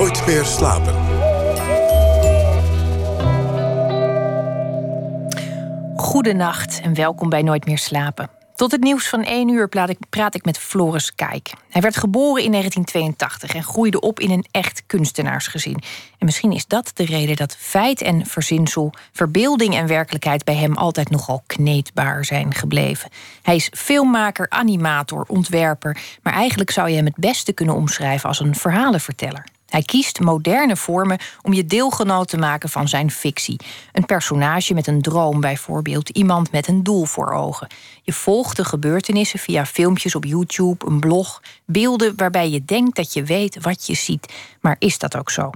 [0.00, 0.94] Nooit meer slapen.
[5.96, 8.30] Goedenacht en welkom bij Nooit meer slapen.
[8.54, 11.52] Tot het nieuws van 1 uur praat ik, praat ik met Floris Kijk.
[11.68, 15.82] Hij werd geboren in 1982 en groeide op in een echt kunstenaarsgezin.
[16.18, 20.76] En misschien is dat de reden dat feit en verzinsel, verbeelding en werkelijkheid bij hem
[20.76, 23.10] altijd nogal kneedbaar zijn gebleven.
[23.42, 28.40] Hij is filmmaker, animator, ontwerper, maar eigenlijk zou je hem het beste kunnen omschrijven als
[28.40, 29.44] een verhalenverteller.
[29.70, 33.60] Hij kiest moderne vormen om je deelgenoot te maken van zijn fictie.
[33.92, 37.68] Een personage met een droom bijvoorbeeld, iemand met een doel voor ogen.
[38.02, 43.12] Je volgt de gebeurtenissen via filmpjes op YouTube, een blog, beelden waarbij je denkt dat
[43.12, 44.32] je weet wat je ziet.
[44.60, 45.50] Maar is dat ook zo?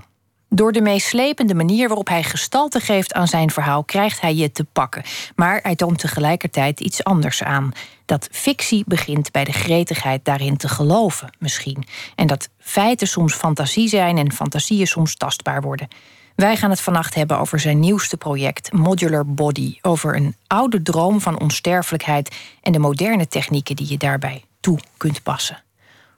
[0.54, 4.64] Door de meeslepende manier waarop hij gestalte geeft aan zijn verhaal, krijgt hij je te
[4.64, 5.02] pakken.
[5.36, 7.72] Maar hij toont tegelijkertijd iets anders aan.
[8.04, 11.86] Dat fictie begint bij de gretigheid daarin te geloven, misschien.
[12.14, 15.88] En dat feiten soms fantasie zijn en fantasieën soms tastbaar worden.
[16.34, 19.78] Wij gaan het vannacht hebben over zijn nieuwste project, Modular Body.
[19.82, 25.22] Over een oude droom van onsterfelijkheid en de moderne technieken die je daarbij toe kunt
[25.22, 25.62] passen.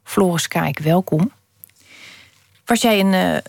[0.03, 1.33] Floris Kijk, welkom.
[2.65, 3.43] Was jij een,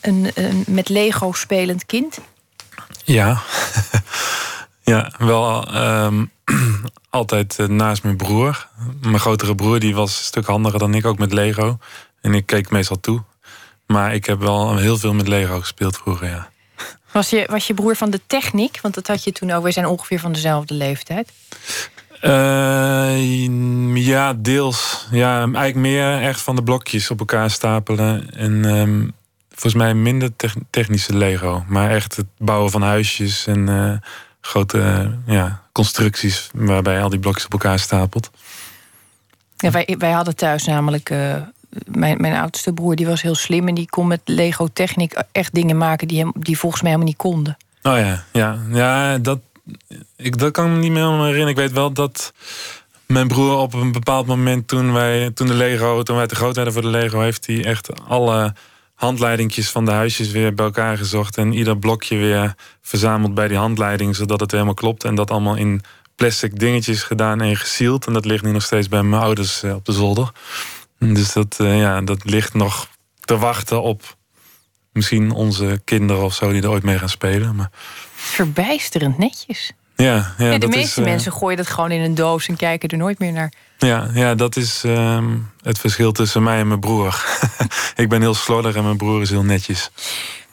[0.00, 2.18] een, een, met Lego spelend kind?
[3.04, 3.42] Ja,
[4.82, 6.30] ja wel um,
[7.10, 8.68] altijd eh, naast mijn broer.
[9.00, 11.78] Mijn grotere broer die was een stuk handiger dan ik, ook met Lego.
[12.20, 13.22] En ik keek meestal toe.
[13.86, 16.48] Maar ik heb wel heel veel met Lego gespeeld vroeger, ja.
[17.12, 18.78] Was je, was je broer van de techniek?
[18.82, 19.62] Want dat had je toen ook.
[19.62, 21.32] We zijn ongeveer van dezelfde leeftijd.
[22.22, 23.46] Uh,
[23.96, 25.06] ja, deels.
[25.10, 28.34] Ja, eigenlijk meer echt van de blokjes op elkaar stapelen.
[28.34, 29.12] En um,
[29.64, 30.30] volgens mij minder
[30.70, 31.64] technische Lego.
[31.68, 33.92] Maar echt het bouwen van huisjes en uh,
[34.40, 38.30] grote uh, ja, constructies waarbij al die blokjes op elkaar stapelt.
[39.56, 41.10] Ja, wij, wij hadden thuis namelijk.
[41.10, 41.36] Uh,
[41.86, 45.54] mijn, mijn oudste broer die was heel slim en die kon met Lego Techniek echt
[45.54, 47.56] dingen maken die, hem, die volgens mij helemaal niet konden.
[47.82, 49.38] Oh ja, ja, ja dat,
[50.16, 51.48] ik, dat kan me niet meer herinneren.
[51.48, 52.32] Ik weet wel dat
[53.06, 56.54] mijn broer op een bepaald moment toen wij toen de Lego, toen wij te groot
[56.54, 58.54] werden voor de Lego, heeft hij echt alle
[59.04, 61.38] handleidingjes van de huisjes weer bij elkaar gezocht.
[61.38, 65.04] En ieder blokje weer verzameld bij die handleiding, zodat het helemaal klopt.
[65.04, 65.82] En dat allemaal in
[66.14, 68.06] plastic dingetjes gedaan en gesield.
[68.06, 70.32] En dat ligt nu nog steeds bij mijn ouders eh, op de zolder.
[70.98, 72.88] Dus dat, uh, ja, dat ligt nog
[73.20, 74.16] te wachten op
[74.92, 77.54] misschien onze kinderen of zo die er ooit mee gaan spelen.
[77.54, 77.70] Maar...
[78.14, 79.72] Verbijsterend netjes.
[80.04, 81.04] Ja, ja, ja de meeste is, uh...
[81.04, 83.52] mensen gooien dat gewoon in een doos en kijken er nooit meer naar.
[83.78, 85.24] Ja, ja dat is uh,
[85.62, 87.24] het verschil tussen mij en mijn broer.
[87.96, 89.90] ik ben heel slordig en mijn broer is heel netjes.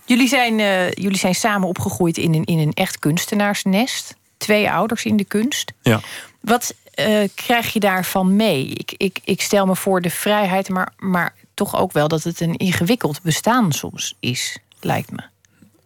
[0.06, 4.16] Jullie zijn, uh, jullie zijn samen opgegroeid in een, in een echt kunstenaarsnest.
[4.38, 5.74] Twee ouders in de kunst.
[5.82, 6.00] Ja.
[6.42, 8.66] Wat uh, krijg je daarvan mee?
[8.68, 12.40] Ik, ik, ik stel me voor de vrijheid, maar, maar toch ook wel dat het
[12.40, 15.22] een ingewikkeld bestaan soms is, lijkt me.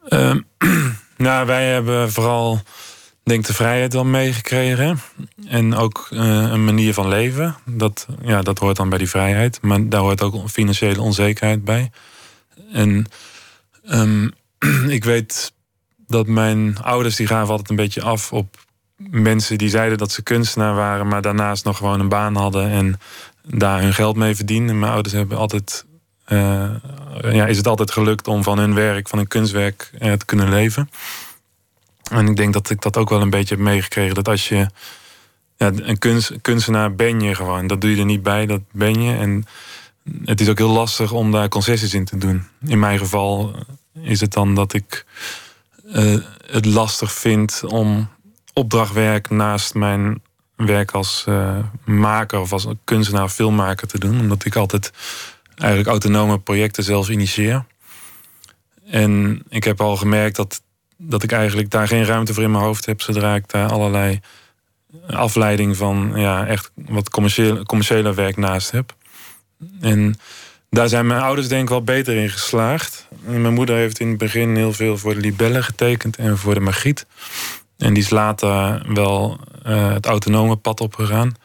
[0.07, 0.39] Ehm,
[1.17, 2.61] nou, wij hebben vooral
[3.25, 4.99] denk de vrijheid wel meegekregen.
[5.47, 6.19] En ook uh,
[6.51, 7.55] een manier van leven.
[7.65, 9.61] Dat, ja, dat hoort dan bij die vrijheid.
[9.61, 11.91] Maar daar hoort ook financiële onzekerheid bij.
[12.71, 13.05] En
[13.91, 14.31] um,
[14.87, 15.53] ik weet
[16.07, 18.57] dat mijn ouders die gaven altijd een beetje af op
[18.97, 22.99] mensen die zeiden dat ze kunstenaar waren, maar daarnaast nog gewoon een baan hadden en
[23.47, 24.79] daar hun geld mee verdienden.
[24.79, 25.85] Mijn ouders hebben altijd,
[26.27, 26.69] uh,
[27.21, 30.49] ja, is het altijd gelukt om van hun werk, van hun kunstwerk uh, te kunnen
[30.49, 30.89] leven.
[32.11, 34.15] En ik denk dat ik dat ook wel een beetje heb meegekregen.
[34.15, 34.67] Dat als je
[35.57, 37.67] ja, een kunst, kunstenaar ben je gewoon.
[37.67, 39.15] Dat doe je er niet bij, dat ben je.
[39.15, 39.45] En
[40.25, 42.47] het is ook heel lastig om daar concessies in te doen.
[42.67, 43.55] In mijn geval
[44.01, 45.05] is het dan dat ik
[45.85, 48.09] uh, het lastig vind om
[48.53, 50.21] opdrachtwerk naast mijn
[50.55, 54.19] werk als uh, maker of als kunstenaar, filmmaker te doen.
[54.19, 54.91] Omdat ik altijd
[55.55, 57.65] eigenlijk autonome projecten zelf initieer.
[58.85, 60.61] En ik heb al gemerkt dat
[60.97, 64.19] dat ik eigenlijk daar geen ruimte voor in mijn hoofd heb zodra ik daar allerlei
[65.07, 68.95] afleiding van ja, echt wat commerciële, commerciële werk naast heb.
[69.81, 70.19] En
[70.69, 73.07] daar zijn mijn ouders denk ik wel beter in geslaagd.
[73.19, 76.59] Mijn moeder heeft in het begin heel veel voor de libellen getekend en voor de
[76.59, 77.05] magiet.
[77.77, 81.35] En die is later wel uh, het autonome pad opgegaan.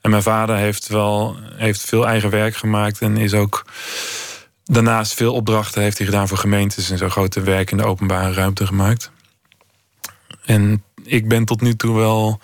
[0.00, 3.64] En mijn vader heeft wel heeft veel eigen werk gemaakt en is ook
[4.64, 8.32] Daarnaast veel opdrachten heeft hij gedaan voor gemeentes en zo grote werk in de openbare
[8.32, 9.10] ruimte gemaakt.
[10.44, 12.40] En ik ben tot nu toe wel.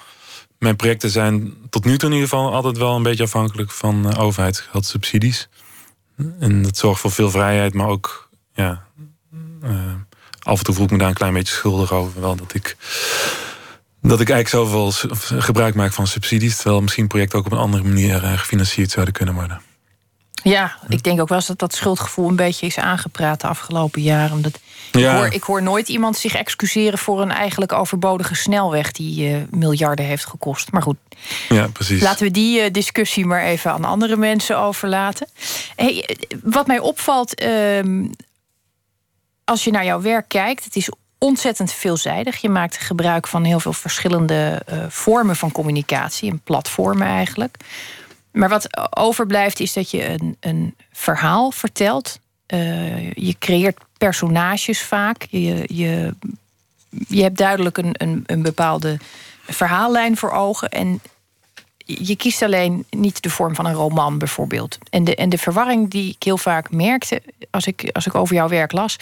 [0.58, 4.06] Mijn projecten zijn tot nu toe in ieder geval altijd wel een beetje afhankelijk van
[4.06, 5.48] uh, overheidsgeldsubsidies.
[6.38, 8.84] En dat zorgt voor veel vrijheid, maar ook ja,
[9.64, 9.94] uh,
[10.42, 12.20] af en toe voel ik me daar een klein beetje schuldig over.
[12.20, 12.76] Wel dat ik,
[14.02, 14.92] dat ik eigenlijk zoveel
[15.40, 19.14] gebruik maak van subsidies, terwijl misschien projecten ook op een andere manier uh, gefinancierd zouden
[19.14, 19.60] kunnen worden.
[20.42, 24.02] Ja, ik denk ook wel eens dat dat schuldgevoel een beetje is aangepraat de afgelopen
[24.02, 24.36] jaren.
[24.36, 24.60] Omdat
[24.92, 25.10] ja.
[25.10, 29.36] ik, hoor, ik hoor nooit iemand zich excuseren voor een eigenlijk overbodige snelweg die uh,
[29.50, 30.72] miljarden heeft gekost.
[30.72, 30.96] Maar goed,
[31.48, 32.02] ja, precies.
[32.02, 35.28] laten we die uh, discussie maar even aan andere mensen overlaten.
[35.76, 38.04] Hey, wat mij opvalt, uh,
[39.44, 42.36] als je naar jouw werk kijkt, het is ontzettend veelzijdig.
[42.36, 47.56] Je maakt gebruik van heel veel verschillende vormen van communicatie en platformen eigenlijk.
[48.32, 52.20] Maar wat overblijft is dat je een, een verhaal vertelt.
[52.54, 55.26] Uh, je creëert personages vaak.
[55.30, 56.14] Je, je,
[57.08, 58.98] je hebt duidelijk een, een, een bepaalde
[59.46, 60.68] verhaallijn voor ogen.
[60.68, 61.00] En
[61.84, 64.78] je kiest alleen niet de vorm van een roman bijvoorbeeld.
[64.90, 68.34] En de, en de verwarring die ik heel vaak merkte als ik, als ik over
[68.34, 68.96] jouw werk las,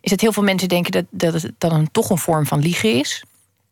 [0.00, 2.92] is dat heel veel mensen denken dat, dat het dan toch een vorm van liegen
[2.92, 3.24] is.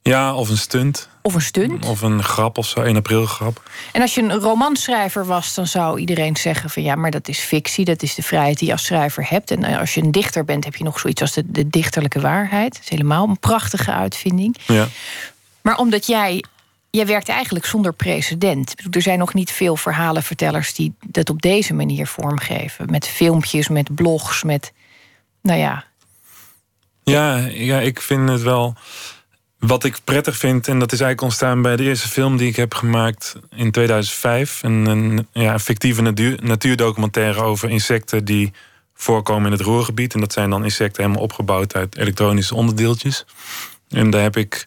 [0.06, 1.08] Ja, of een stunt.
[1.23, 1.85] Of een stunt.
[1.85, 3.62] Of een grap of zo, 1 april grap.
[3.93, 7.38] En als je een romanschrijver was, dan zou iedereen zeggen van ja, maar dat is
[7.38, 9.50] fictie, dat is de vrijheid die je als schrijver hebt.
[9.50, 12.20] En eh, als je een dichter bent, heb je nog zoiets als de, de dichterlijke
[12.20, 12.73] waarheid.
[12.73, 14.56] Dat is helemaal een prachtige uitvinding.
[14.67, 14.88] Ja.
[15.62, 16.44] Maar omdat jij,
[16.91, 18.75] jij werkt eigenlijk zonder precedent.
[18.91, 22.91] Er zijn nog niet veel verhalenvertellers die dat op deze manier vormgeven.
[22.91, 24.73] Met filmpjes, met blogs, met
[25.43, 25.85] nou ja.
[27.03, 28.76] Ja, ja ik vind het wel
[29.58, 32.56] wat ik prettig vind, en dat is eigenlijk ontstaan bij de eerste film die ik
[32.56, 34.62] heb gemaakt in 2005.
[34.62, 38.53] Een, een ja, fictieve natuur, natuurdocumentaire over insecten die
[38.94, 40.14] voorkomen in het Roergebied.
[40.14, 43.25] En dat zijn dan insecten helemaal opgebouwd uit elektronische onderdeeltjes.
[43.88, 44.67] En daar heb ik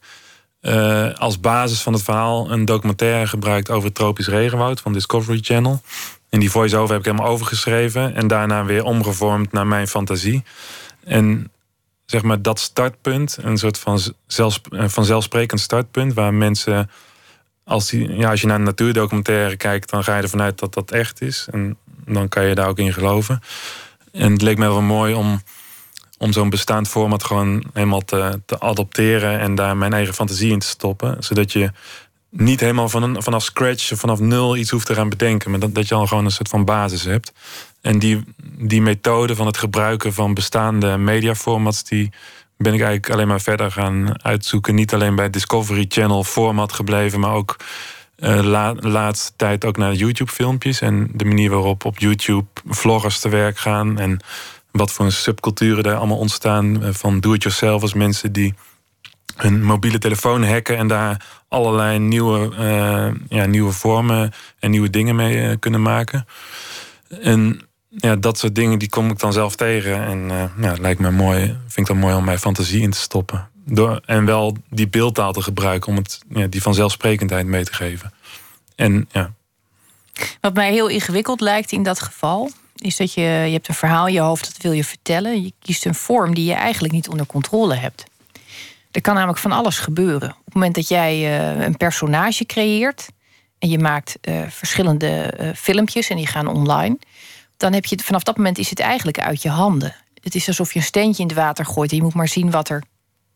[0.61, 5.39] uh, als basis van het verhaal een documentaire gebruikt over het tropisch regenwoud van Discovery
[5.41, 5.81] Channel.
[6.29, 10.43] En die voice-over heb ik helemaal overgeschreven en daarna weer omgevormd naar mijn fantasie.
[11.03, 11.51] En
[12.09, 16.89] zeg maar, dat startpunt, een soort van zelfs, eh, vanzelfsprekend startpunt, waar mensen,
[17.63, 20.73] als, die, ja, als je naar een natuurdocumentaire kijkt, dan ga je ervan uit dat
[20.73, 21.47] dat echt is.
[21.51, 23.41] En dan kan je daar ook in geloven.
[24.11, 25.41] En het leek me wel mooi om,
[26.17, 30.59] om zo'n bestaand format gewoon helemaal te, te adopteren en daar mijn eigen fantasie in
[30.59, 31.23] te stoppen.
[31.23, 31.71] Zodat je
[32.29, 35.51] niet helemaal van, vanaf scratch, vanaf nul iets hoeft te gaan bedenken.
[35.51, 37.31] Maar dat, dat je al gewoon een soort van basis hebt.
[37.81, 42.11] En die, die methode van het gebruiken van bestaande mediaformats, die
[42.57, 44.75] ben ik eigenlijk alleen maar verder gaan uitzoeken.
[44.75, 47.55] Niet alleen bij Discovery Channel format gebleven, maar ook
[48.17, 50.81] uh, la, laatste tijd ook naar YouTube-filmpjes.
[50.81, 53.99] En de manier waarop op YouTube vloggers te werk gaan.
[53.99, 54.19] En
[54.71, 56.83] wat voor subculturen daar allemaal ontstaan.
[56.83, 58.53] Eh, van do-it-yourself als mensen die
[59.35, 65.15] hun mobiele telefoon hacken en daar allerlei nieuwe, uh, ja, nieuwe vormen en nieuwe dingen
[65.15, 66.25] mee kunnen maken.
[67.21, 70.03] En ja, dat soort dingen die kom ik dan zelf tegen.
[70.05, 72.97] En uh, ja, lijkt me mooi, vind ik dan mooi om mijn fantasie in te
[72.97, 73.49] stoppen.
[73.65, 78.13] Door, en wel die beeldtaal te gebruiken om het, ja, die vanzelfsprekendheid mee te geven.
[78.75, 79.33] En ja.
[80.41, 84.07] Wat mij heel ingewikkeld lijkt in dat geval, is dat je, je hebt een verhaal
[84.07, 85.43] in je hoofd, dat wil je vertellen.
[85.43, 88.03] Je kiest een vorm die je eigenlijk niet onder controle hebt.
[88.91, 90.29] Er kan namelijk van alles gebeuren.
[90.29, 93.09] Op het moment dat jij uh, een personage creëert
[93.59, 96.97] en je maakt uh, verschillende filmpjes en die gaan online
[97.59, 99.95] dan heb je vanaf dat moment is het eigenlijk uit je handen.
[100.21, 102.51] Het is alsof je een steentje in het water gooit en je moet maar zien
[102.51, 102.83] wat, er,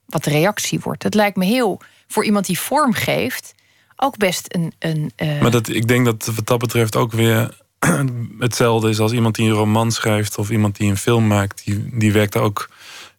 [0.06, 1.04] wat de reactie wordt.
[1.04, 3.54] Het lijkt me heel, voor iemand die vorm geeft,
[3.96, 4.74] ook best een.
[4.80, 5.42] een uh...
[5.42, 7.58] Maar dat, ik denk dat wat dat betreft ook weer
[8.40, 11.66] hetzelfde is als iemand die een roman schrijft of iemand die een film maakt.
[11.66, 12.69] Die, die werkt er ook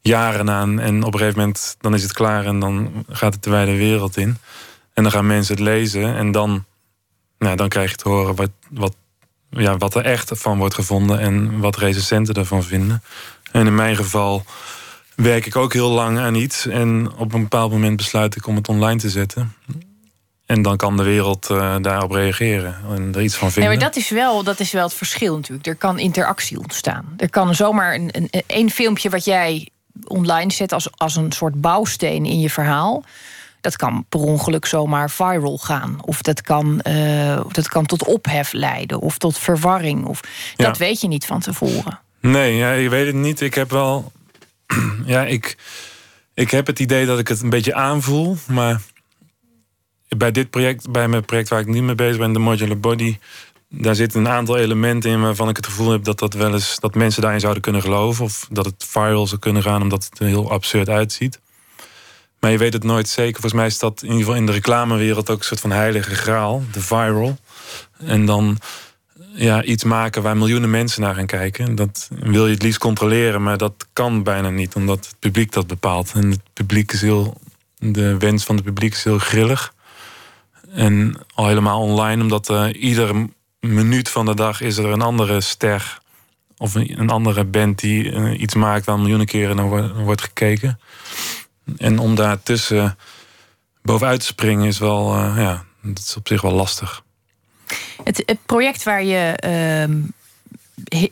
[0.00, 3.42] jaren aan en op een gegeven moment dan is het klaar en dan gaat het
[3.42, 4.36] de wijde wereld in.
[4.92, 6.64] En dan gaan mensen het lezen en dan,
[7.38, 8.94] nou, dan krijg je te horen wat, wat
[9.56, 13.02] ja, wat er echt van wordt gevonden en wat recensenten ervan vinden.
[13.52, 14.44] En in mijn geval
[15.14, 18.56] werk ik ook heel lang aan iets en op een bepaald moment besluit ik om
[18.56, 19.54] het online te zetten.
[20.46, 23.72] En dan kan de wereld uh, daarop reageren en er iets van vinden.
[23.72, 25.66] Ja, maar dat is, wel, dat is wel het verschil natuurlijk.
[25.66, 27.14] Er kan interactie ontstaan.
[27.16, 29.68] Er kan zomaar een, een, een filmpje wat jij
[30.04, 33.04] online zet als, als een soort bouwsteen in je verhaal
[33.64, 35.96] dat kan per ongeluk zomaar viral gaan.
[36.00, 39.00] Of dat kan, uh, dat kan tot ophef leiden.
[39.00, 40.04] Of tot verwarring.
[40.04, 40.20] Of,
[40.56, 42.00] Dat weet je niet van tevoren.
[42.20, 43.40] Nee, ja, je weet het niet.
[43.40, 44.12] Ik heb wel.
[45.14, 45.56] ja, ik,
[46.34, 48.36] ik heb het idee dat ik het een beetje aanvoel.
[48.46, 48.80] Maar
[50.08, 53.18] bij dit project, bij mijn project waar ik niet mee bezig ben, de Modular Body.
[53.68, 56.76] Daar zitten een aantal elementen in waarvan ik het gevoel heb dat, dat, wel eens,
[56.80, 58.24] dat mensen daarin zouden kunnen geloven.
[58.24, 61.40] Of dat het viral zou kunnen gaan omdat het er heel absurd uitziet.
[62.44, 63.40] Maar je weet het nooit zeker.
[63.40, 66.14] Volgens mij is dat in ieder geval in de reclamewereld ook een soort van heilige
[66.14, 67.38] graal, de viral.
[67.98, 68.58] En dan
[69.34, 71.74] ja, iets maken waar miljoenen mensen naar gaan kijken.
[71.74, 75.66] Dat wil je het liefst controleren, maar dat kan bijna niet, omdat het publiek dat
[75.66, 76.12] bepaalt.
[76.14, 77.40] En het publiek is heel,
[77.78, 79.74] de wens van het publiek is heel grillig.
[80.70, 83.26] En al helemaal online, omdat uh, ieder
[83.60, 85.98] minuut van de dag is er een andere ster
[86.56, 90.78] of een, andere band die eh, iets maakt waar miljoenen keren naar wordt, gekeken.
[91.76, 92.96] En om daartussen
[93.82, 97.02] bovenuit te springen is wel, uh, ja, dat is op zich wel lastig.
[98.04, 100.00] Het, het project waar je ehm,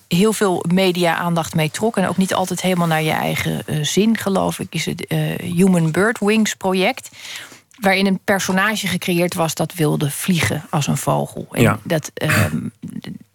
[0.09, 1.97] heel veel media-aandacht mee trok.
[1.97, 5.39] En ook niet altijd helemaal naar je eigen uh, zin, geloof ik, is het uh,
[5.39, 7.11] Human Bird Wings project.
[7.81, 11.47] Waarin een personage gecreëerd was dat wilde vliegen als een vogel.
[11.51, 11.79] En ja.
[11.83, 12.73] dat, um,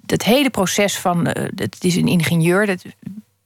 [0.02, 1.28] dat hele proces van.
[1.56, 2.84] Het is een ingenieur, dat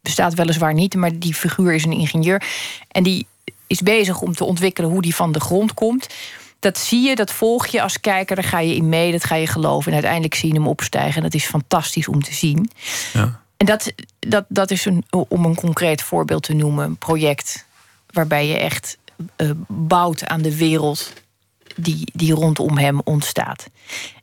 [0.01, 2.43] bestaat weliswaar niet, maar die figuur is een ingenieur.
[2.87, 3.27] En die
[3.71, 6.07] is bezig om te ontwikkelen hoe die van de grond komt
[6.61, 9.35] dat zie je, dat volg je als kijker, daar ga je in mee, dat ga
[9.35, 9.87] je geloven.
[9.87, 11.15] En uiteindelijk zie je hem opstijgen.
[11.15, 12.69] En dat is fantastisch om te zien.
[13.13, 13.41] Ja.
[13.57, 17.65] En dat, dat, dat is een, om een concreet voorbeeld te noemen, een project
[18.11, 18.97] waarbij je echt
[19.37, 21.13] uh, bouwt aan de wereld
[21.75, 23.69] die, die rondom hem ontstaat.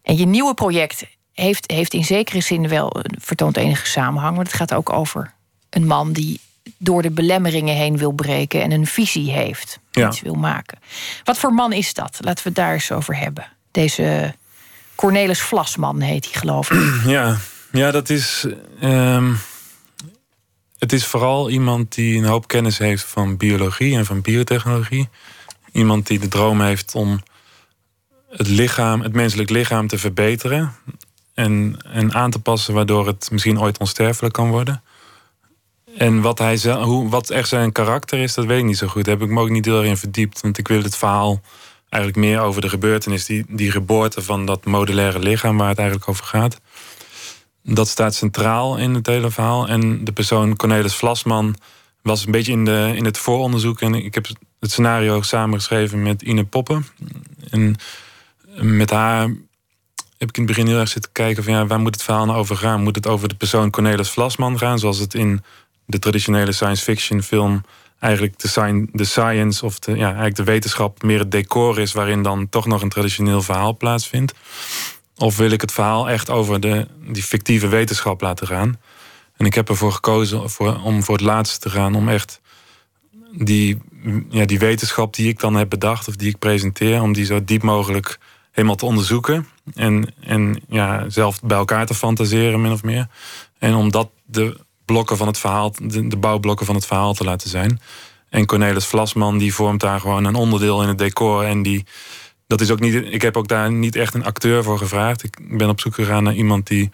[0.02, 4.55] En je nieuwe project heeft, heeft in zekere zin wel vertoont enige samenhang, maar het
[4.55, 5.33] gaat ook over
[5.71, 6.40] een man die
[6.79, 9.79] door de belemmeringen heen wil breken en een visie heeft.
[9.93, 10.79] Iets wil maken.
[11.25, 12.19] Wat voor man is dat?
[12.21, 13.47] Laten we het daar eens over hebben.
[13.71, 14.35] Deze
[14.95, 17.03] Cornelis Vlasman heet hij, geloof ik.
[17.07, 17.39] Ja,
[17.73, 18.47] ja dat is.
[18.81, 19.35] Ehm,
[20.79, 25.09] het is vooral iemand die een hoop kennis heeft van biologie en van biotechnologie.
[25.73, 27.23] Iemand die de droom heeft om
[28.31, 30.75] het lichaam, het menselijk lichaam te verbeteren.
[31.35, 34.83] En, en aan te passen waardoor het misschien ooit onsterfelijk kan worden.
[35.99, 39.05] En wat, hij, hoe, wat echt zijn karakter is, dat weet ik niet zo goed.
[39.05, 40.40] Daar heb ik me ook niet heel erg in verdiept.
[40.40, 41.40] Want ik wil het verhaal
[41.88, 46.09] eigenlijk meer over de gebeurtenis, die, die geboorte van dat modulaire lichaam waar het eigenlijk
[46.09, 46.61] over gaat.
[47.62, 49.69] Dat staat centraal in het hele verhaal.
[49.69, 51.57] En de persoon Cornelis Vlasman
[52.02, 53.81] was een beetje in, de, in het vooronderzoek.
[53.81, 54.26] En ik heb
[54.61, 56.87] het scenario samengeschreven met Ine Poppen.
[57.50, 57.76] En
[58.61, 59.21] met haar
[60.19, 62.26] heb ik in het begin heel erg zitten kijken van ja, waar moet het verhaal
[62.26, 62.83] nou over gaan?
[62.83, 65.43] Moet het over de persoon Cornelis Vlasman gaan, zoals het in
[65.88, 67.62] de traditionele science fiction film
[67.99, 68.38] eigenlijk
[68.92, 72.66] de, science of de, ja, eigenlijk de wetenschap meer het decor is waarin dan toch
[72.66, 74.35] nog een traditioneel verhaal plaatsvindt?
[75.16, 78.80] Of wil ik het verhaal echt over de, die fictieve wetenschap laten gaan?
[79.37, 82.40] En ik heb ervoor gekozen voor, om voor het laatste te gaan, om echt
[83.33, 83.78] die,
[84.28, 87.45] ja, die wetenschap die ik dan heb bedacht of die ik presenteer, om die zo
[87.45, 88.18] diep mogelijk
[88.50, 89.47] helemaal te onderzoeken.
[89.75, 93.07] En, en ja, zelf bij elkaar te fantaseren, min of meer.
[93.59, 97.50] En om dat de blokken van het verhaal, de, bouwblokken van het verhaal te laten
[97.50, 97.80] zijn.
[98.28, 101.45] En Cornelis Vlasman, die vormt daar gewoon een onderdeel in het decor.
[101.45, 101.85] En die,
[102.47, 105.23] dat is ook niet, ik heb ook daar niet echt een acteur voor gevraagd.
[105.25, 106.90] Ik ben op zoek gegaan naar iemand die,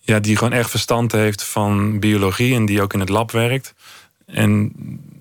[0.00, 3.74] ja, die gewoon echt verstand heeft van biologie en die ook in het lab werkt.
[4.26, 4.72] En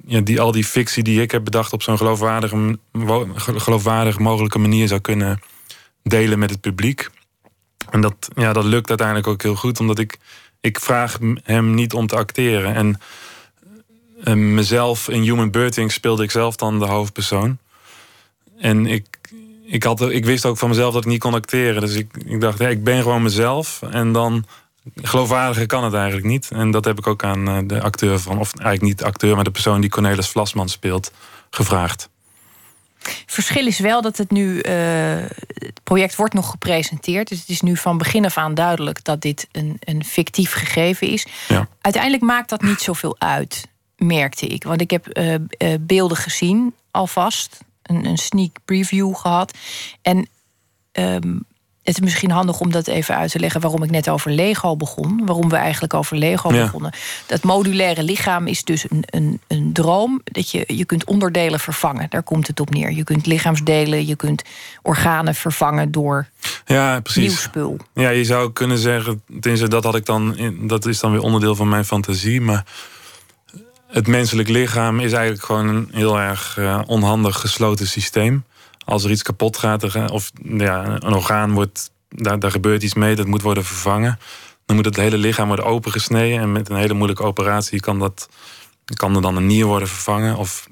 [0.05, 2.79] ja, die al die fictie die ik heb bedacht op zo'n geloofwaardige,
[3.35, 5.39] geloofwaardig mogelijke manier zou kunnen
[6.03, 7.09] delen met het publiek.
[7.89, 10.17] En dat, ja, dat lukt uiteindelijk ook heel goed, omdat ik
[10.63, 12.97] ik vraag hem niet om te acteren.
[14.23, 17.57] En mezelf in Human Birthing speelde ik zelf dan de hoofdpersoon.
[18.57, 19.05] En ik,
[19.65, 21.81] ik, had, ik wist ook van mezelf dat ik niet kon acteren.
[21.81, 23.81] Dus ik, ik dacht, ik ben gewoon mezelf.
[23.89, 24.45] En dan
[25.01, 26.49] geloofwaardiger kan het eigenlijk niet.
[26.51, 29.35] En dat heb ik ook aan eh, de acteur van, of eigenlijk niet de acteur,
[29.35, 31.11] maar de persoon die Cornelis Vlasman speelt,
[31.49, 32.09] gevraagd.
[33.25, 34.55] Verschil is wel dat het nu.
[34.55, 34.63] Uh,
[35.53, 37.27] het project wordt nog gepresenteerd.
[37.29, 41.07] Dus het is nu van begin af aan duidelijk dat dit een, een fictief gegeven
[41.07, 41.27] is.
[41.47, 41.67] Ja.
[41.81, 44.63] Uiteindelijk maakt dat niet zoveel uit, merkte ik.
[44.63, 45.35] Want ik heb uh,
[45.79, 47.59] beelden gezien alvast.
[47.83, 49.57] Een, een sneak preview gehad.
[50.01, 50.27] En
[50.91, 51.45] um,
[51.83, 54.75] het is misschien handig om dat even uit te leggen waarom ik net over Lego
[54.75, 55.21] begon.
[55.25, 56.93] Waarom we eigenlijk over Lego begonnen.
[57.25, 60.21] Dat modulaire lichaam is dus een, een, een droom.
[60.23, 62.05] Dat je, je kunt onderdelen vervangen.
[62.09, 62.91] Daar komt het op neer.
[62.91, 64.43] Je kunt lichaamsdelen, je kunt
[64.81, 66.27] organen vervangen door
[66.65, 67.27] ja, precies.
[67.27, 67.77] nieuw spul.
[67.93, 70.37] Ja, je zou kunnen zeggen, tenminste, dat had ik dan.
[70.61, 72.41] Dat is dan weer onderdeel van mijn fantasie.
[72.41, 72.65] Maar
[73.87, 78.43] het menselijk lichaam is eigenlijk gewoon een heel erg uh, onhandig gesloten systeem
[78.85, 83.15] als er iets kapot gaat, of ja, een orgaan wordt, daar, daar gebeurt iets mee,
[83.15, 84.19] dat moet worden vervangen.
[84.65, 86.39] Dan moet het hele lichaam worden opengesneden.
[86.39, 88.29] En met een hele moeilijke operatie kan, dat,
[88.95, 90.35] kan er dan een nier worden vervangen.
[90.35, 90.67] Of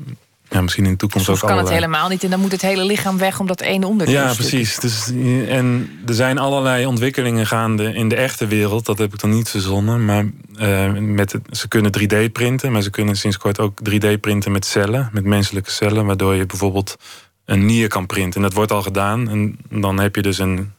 [0.52, 2.24] ja, misschien in de toekomst Soms ook kan het helemaal niet.
[2.24, 4.80] En dan moet het hele lichaam weg omdat één onderdeel Ja, precies.
[4.80, 5.12] Dus,
[5.48, 8.86] en er zijn allerlei ontwikkelingen gaande in de echte wereld.
[8.86, 10.06] Dat heb ik dan niet verzonnen.
[10.06, 10.26] Maar
[10.60, 12.72] uh, met het, ze kunnen 3D printen.
[12.72, 15.10] Maar ze kunnen sinds kort ook 3D printen met cellen.
[15.12, 16.06] Met menselijke cellen.
[16.06, 16.98] Waardoor je bijvoorbeeld
[17.46, 18.36] een nier kan printen.
[18.36, 19.30] En dat wordt al gedaan.
[19.30, 20.72] En dan heb je dus een,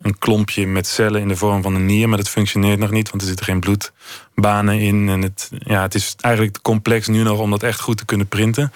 [0.00, 2.08] een klompje met cellen in de vorm van een nier.
[2.08, 5.08] Maar dat functioneert nog niet, want er zitten geen bloedbanen in.
[5.08, 8.28] En het, ja, het is eigenlijk complex nu nog om dat echt goed te kunnen
[8.28, 8.72] printen.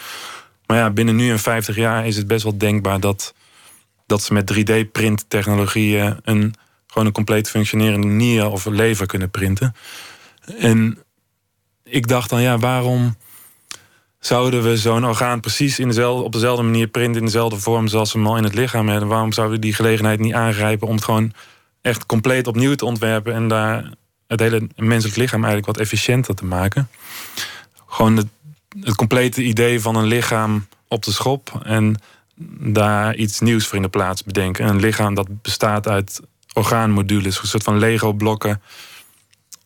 [0.66, 3.35] Maar ja, binnen nu en 50 jaar is het best wel denkbaar dat,
[4.07, 6.55] dat ze met 3D-printtechnologieën een
[6.87, 9.75] gewoon een compleet functionerende nier of lever kunnen printen.
[10.59, 10.99] En
[11.85, 13.16] ik dacht dan, ja, waarom
[14.26, 18.12] zouden we zo'n orgaan precies in dezelfde, op dezelfde manier printen, in dezelfde vorm zoals
[18.12, 19.09] we hem al in het lichaam hebben?
[19.09, 21.33] Waarom zouden we die gelegenheid niet aangrijpen om het gewoon
[21.83, 23.92] echt compleet opnieuw te ontwerpen en daar
[24.26, 26.88] het hele menselijk lichaam eigenlijk wat efficiënter te maken?
[27.87, 28.26] Gewoon het,
[28.80, 32.00] het complete idee van een lichaam op de schop en
[32.59, 34.68] daar iets nieuws voor in de plaats bedenken.
[34.68, 36.21] Een lichaam dat bestaat uit
[36.52, 38.62] orgaanmodules, een soort van Lego-blokken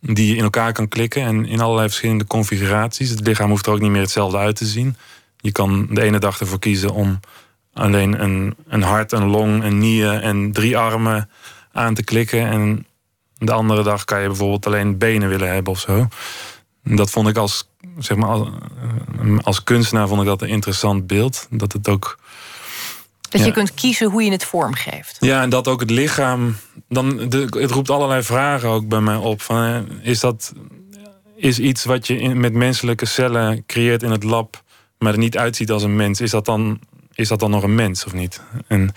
[0.00, 3.10] die je in elkaar kan klikken en in allerlei verschillende configuraties.
[3.10, 4.96] Het lichaam hoeft er ook niet meer hetzelfde uit te zien.
[5.36, 7.20] Je kan de ene dag ervoor kiezen om
[7.72, 11.30] alleen een, een hart, een long, een nier en drie armen
[11.72, 12.46] aan te klikken.
[12.46, 12.86] En
[13.38, 16.08] de andere dag kan je bijvoorbeeld alleen benen willen hebben of zo.
[16.82, 18.48] Dat vond ik als, zeg maar, als,
[19.42, 21.46] als kunstenaar vond ik dat een interessant beeld.
[21.50, 22.18] Dat het ook
[23.30, 25.16] dat je kunt kiezen hoe je het vormgeeft.
[25.20, 26.56] Ja, en dat ook het lichaam.
[26.88, 29.42] Dan, de, het roept allerlei vragen ook bij mij op.
[29.42, 30.52] Van, eh, is dat
[31.40, 34.62] is iets wat je in, met menselijke cellen creëert in het lab,
[34.98, 36.20] maar er niet uitziet als een mens?
[36.20, 36.80] Is dat dan,
[37.14, 38.40] is dat dan nog een mens of niet?
[38.66, 38.94] En,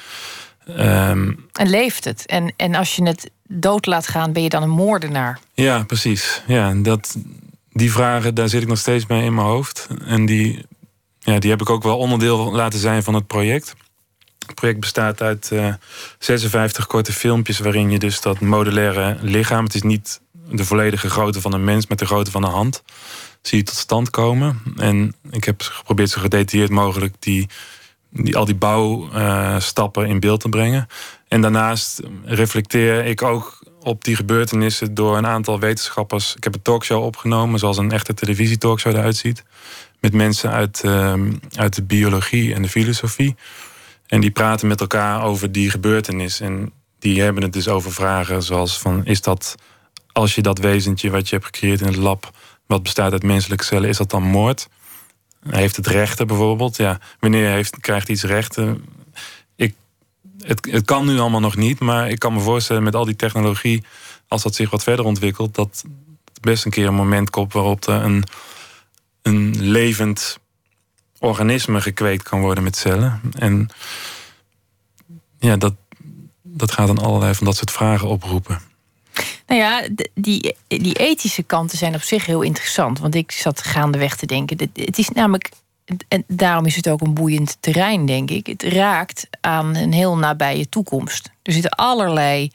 [0.80, 2.26] um, en leeft het?
[2.26, 5.40] En, en als je het dood laat gaan, ben je dan een moordenaar?
[5.54, 6.42] Ja, precies.
[6.48, 7.16] Ja, dat,
[7.72, 9.88] die vragen, daar zit ik nog steeds mee in mijn hoofd.
[10.06, 10.66] En die,
[11.20, 13.74] ja, die heb ik ook wel onderdeel laten zijn van het project.
[14.46, 15.74] Het project bestaat uit uh, eh,
[16.20, 21.42] 56 korte filmpjes waarin je dus dat modulaire lichaam, het is niet de volledige grootte
[21.42, 22.84] van een mens met de grootte van een hand,
[23.42, 24.62] zie je tot stand komen.
[24.78, 27.50] En ik heb geprobeerd zo gedetailleerd mogelijk die,
[28.10, 30.88] die, al die bouwstappen in beeld te brengen.
[31.28, 36.36] En daarnaast reflecteer ik ook op die gebeurtenissen door een aantal wetenschappers.
[36.36, 39.44] Ik heb een talkshow opgenomen, zoals een echte televisietalkshow eruit ziet.
[40.00, 41.14] Met mensen uit, uh,
[41.56, 43.36] uit de biologie en de filosofie.
[44.08, 46.40] En die praten met elkaar over die gebeurtenis.
[46.40, 49.06] En die hebben het dus over vragen zoals van...
[49.06, 49.56] is dat,
[50.12, 52.32] als je dat wezentje wat je hebt gecreëerd in het lab...
[52.66, 54.70] wat bestaat uit menselijke cellen, is dat dan moord?
[55.50, 56.78] Heeft het rechten bijvoorbeeld?
[56.78, 58.86] Ja, wanneer heeft, krijgt iets rechten?
[59.56, 59.76] Ik,
[60.40, 63.16] het, het kan nu allemaal nog niet, maar ik kan me voorstellen met al die
[63.16, 63.84] technologie...
[64.28, 65.56] als dat zich wat verder ontwikkelt...
[65.56, 65.84] dat
[66.34, 68.24] het best een keer een moment komt waarop er een,
[69.22, 70.40] een levend
[71.24, 73.22] organisme gekweekt kan worden met cellen.
[73.38, 73.70] En
[75.40, 75.74] ja, dat,
[76.42, 78.60] dat gaat dan allerlei van dat soort vragen oproepen.
[79.48, 83.00] Nou ja, die, die ethische kanten zijn op zich heel interessant.
[83.00, 84.72] Want ik zat gaandeweg te denken.
[84.74, 85.50] Het is namelijk,
[86.08, 88.48] en daarom is het ook een boeiend terrein, denk ik.
[88.48, 91.32] Het raakt aan een heel nabije toekomst.
[91.42, 92.52] Er zitten allerlei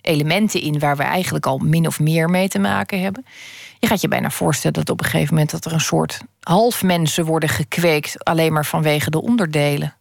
[0.00, 3.24] elementen in waar we eigenlijk al min of meer mee te maken hebben.
[3.82, 7.24] Je gaat je bijna voorstellen dat op een gegeven moment dat er een soort halfmensen
[7.24, 9.96] worden gekweekt alleen maar vanwege de onderdelen.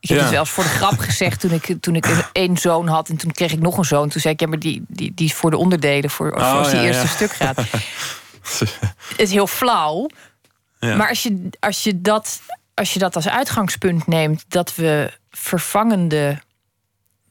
[0.00, 2.88] Ik heb het wel eens voor de grap gezegd toen ik, toen ik één zoon
[2.88, 4.08] had en toen kreeg ik nog een zoon.
[4.08, 6.70] Toen zei ik, ja, maar die, die, die is voor de onderdelen, voor, oh, als
[6.70, 7.56] die eerste stuk gaat.
[9.08, 10.06] het is heel flauw.
[10.78, 12.40] Maar als je, als, je dat,
[12.74, 16.42] als je dat als uitgangspunt neemt, dat we vervangende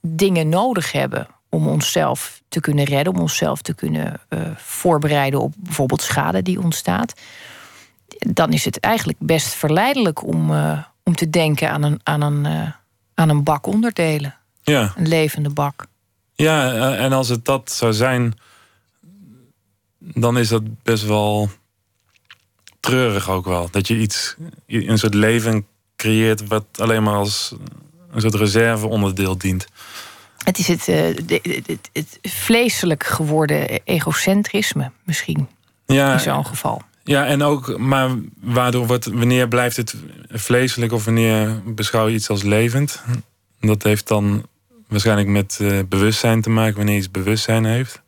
[0.01, 5.53] dingen nodig hebben om onszelf te kunnen redden, om onszelf te kunnen uh, voorbereiden op
[5.57, 7.13] bijvoorbeeld schade die ontstaat,
[8.17, 12.45] dan is het eigenlijk best verleidelijk om, uh, om te denken aan een, aan een,
[12.45, 12.71] uh,
[13.13, 14.35] aan een bak onderdelen.
[14.63, 14.93] Ja.
[14.95, 15.85] Een levende bak.
[16.35, 18.33] Ja, en als het dat zou zijn,
[19.99, 21.49] dan is dat best wel
[22.79, 23.67] treurig ook wel.
[23.71, 24.35] Dat je iets,
[24.67, 27.55] een soort leven creëert wat alleen maar als
[28.11, 29.67] een soort reserveonderdeel dient.
[30.43, 30.95] Het is het, uh,
[31.65, 35.47] het, het, vleeselijk geworden egocentrisme misschien.
[35.85, 36.81] Ja, in zo'n geval.
[37.03, 38.09] Ja, en ook, maar
[38.41, 39.95] waardoor wordt, wanneer blijft het
[40.29, 43.03] vleeselijk of wanneer beschouw je iets als levend?
[43.59, 44.45] Dat heeft dan
[44.87, 48.01] waarschijnlijk met uh, bewustzijn te maken, wanneer iets bewustzijn heeft.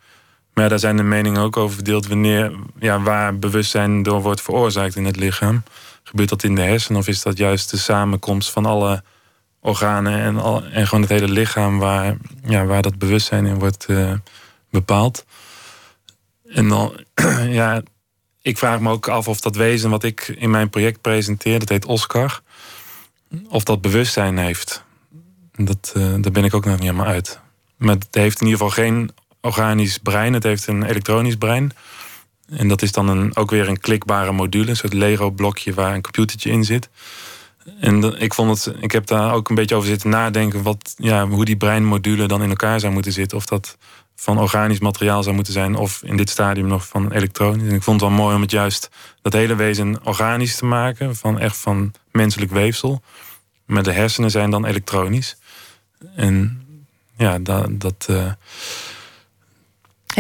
[0.54, 4.96] Maar daar zijn de meningen ook over verdeeld wanneer, ja, waar bewustzijn door wordt veroorzaakt
[4.96, 5.64] in het lichaam.
[6.04, 9.04] Gebeurt dat in de hersenen of is dat juist de samenkomst van alle
[9.66, 13.86] organen en, al, en gewoon het hele lichaam waar, ja, waar dat bewustzijn in wordt
[13.90, 14.14] uh,
[14.70, 15.26] bepaald.
[16.48, 17.04] En dan,
[17.60, 17.82] ja,
[18.42, 21.70] ik vraag me ook af of dat wezen wat ik in mijn project presenteer, dat
[21.70, 22.42] heet Oscar,
[23.50, 24.84] of dat bewustzijn heeft.
[25.56, 27.40] Dat, uh, daar ben ik ook nog niet helemaal uit.
[27.78, 31.72] Maar het heeft in ieder geval geen organisch brein, het heeft een elektronisch brein.
[32.50, 36.02] En dat is dan een, ook weer een klikbare module, een soort Lego-blokje waar een
[36.02, 36.90] computertje in zit.
[37.80, 41.28] En ik, vond het, ik heb daar ook een beetje over zitten nadenken wat, ja,
[41.28, 43.38] hoe die breinmodule dan in elkaar zou moeten zitten.
[43.38, 43.78] Of dat
[44.16, 47.70] van organisch materiaal zou moeten zijn, of in dit stadium nog van elektronisch.
[47.70, 48.90] En ik vond het wel mooi om het juist
[49.22, 53.02] dat hele wezen organisch te maken, van echt van menselijk weefsel.
[53.66, 55.38] Maar de hersenen zijn dan elektronisch.
[56.16, 56.66] En
[57.18, 57.82] ja, dat.
[57.82, 58.32] dat uh,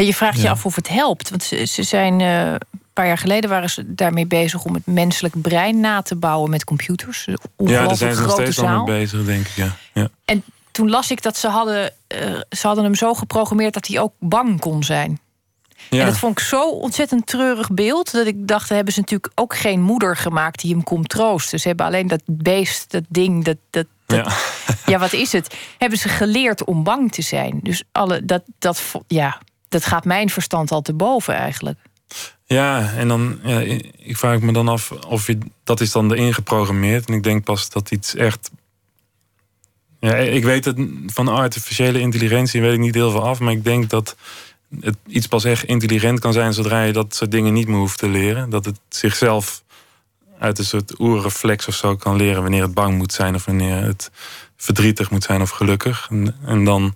[0.06, 1.30] je vraagt je af of het helpt.
[1.30, 2.60] Want ze, ze zijn uh, een
[2.96, 6.64] paar jaar geleden waren ze daarmee bezig om het menselijk brein na te bouwen met
[6.64, 7.26] computers.
[7.58, 9.56] Ja, daar zijn ze nog steeds al mee bezig, denk ik.
[9.56, 9.76] Ja.
[9.94, 10.08] ja.
[10.26, 14.00] En toen las ik dat ze hadden, uh, ze hadden hem zo geprogrammeerd dat hij
[14.00, 15.20] ook bang kon zijn.
[15.90, 16.00] Ja.
[16.00, 18.12] En dat vond ik zo ontzettend treurig beeld.
[18.12, 21.60] Dat ik dacht, hebben ze natuurlijk ook geen moeder gemaakt die hem komt troosten.
[21.60, 23.58] Ze hebben alleen dat beest, dat ding, dat.
[23.70, 24.28] dat, ja.
[24.92, 25.56] ja, wat is het?
[25.78, 27.60] Hebben ze geleerd om bang te zijn.
[27.64, 31.80] Dus alle, dat, dat, ja, dat gaat mijn verstand al te boven eigenlijk.
[32.48, 33.60] Ja, en dan, ja,
[33.98, 35.30] ik vraag me dan af of
[35.64, 37.08] dat is dan erin geprogrammeerd.
[37.08, 38.52] En ik denk pas dat iets echt.
[40.00, 40.78] Ja, ik weet het
[41.08, 44.16] van artificiële intelligentie weet ik niet heel veel af, maar ik denk dat
[44.82, 47.98] het iets pas echt intelligent kan zijn zodra je dat soort dingen niet meer hoeft
[47.98, 48.50] te leren.
[48.50, 49.64] Dat het zichzelf
[50.40, 53.82] uit een soort oerreflex of zo kan leren wanneer het bang moet zijn of wanneer
[53.82, 54.12] het
[54.58, 56.08] verdrietig moet zijn of gelukkig.
[56.10, 56.96] En, en dan,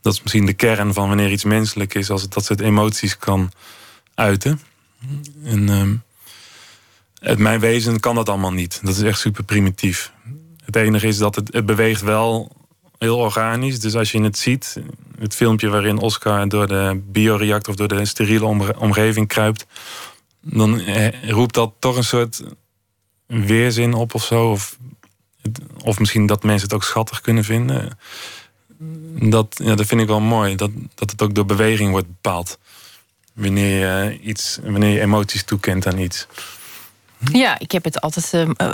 [0.00, 3.18] dat is misschien de kern van wanneer iets menselijk is, als het dat soort emoties
[3.18, 3.50] kan
[4.14, 4.60] uiten.
[5.44, 6.02] En um,
[7.18, 8.80] het mijn wezen kan dat allemaal niet.
[8.82, 10.12] Dat is echt super primitief.
[10.64, 12.52] Het enige is dat het, het beweegt wel
[12.98, 13.80] heel organisch.
[13.80, 14.80] Dus als je het ziet,
[15.18, 19.66] het filmpje waarin Oscar door de bioreactor of door de steriele omgeving kruipt,
[20.40, 22.42] dan eh, roept dat toch een soort
[23.26, 24.50] weerzin op of zo.
[24.50, 24.78] Of,
[25.84, 27.98] of misschien dat mensen het ook schattig kunnen vinden.
[29.18, 30.54] Dat, ja, dat vind ik wel mooi.
[30.54, 32.58] Dat, dat het ook door beweging wordt bepaald.
[33.34, 36.26] Wanneer je, iets, wanneer je emoties toekent aan iets.
[37.32, 38.70] Ja, ik heb het altijd uh,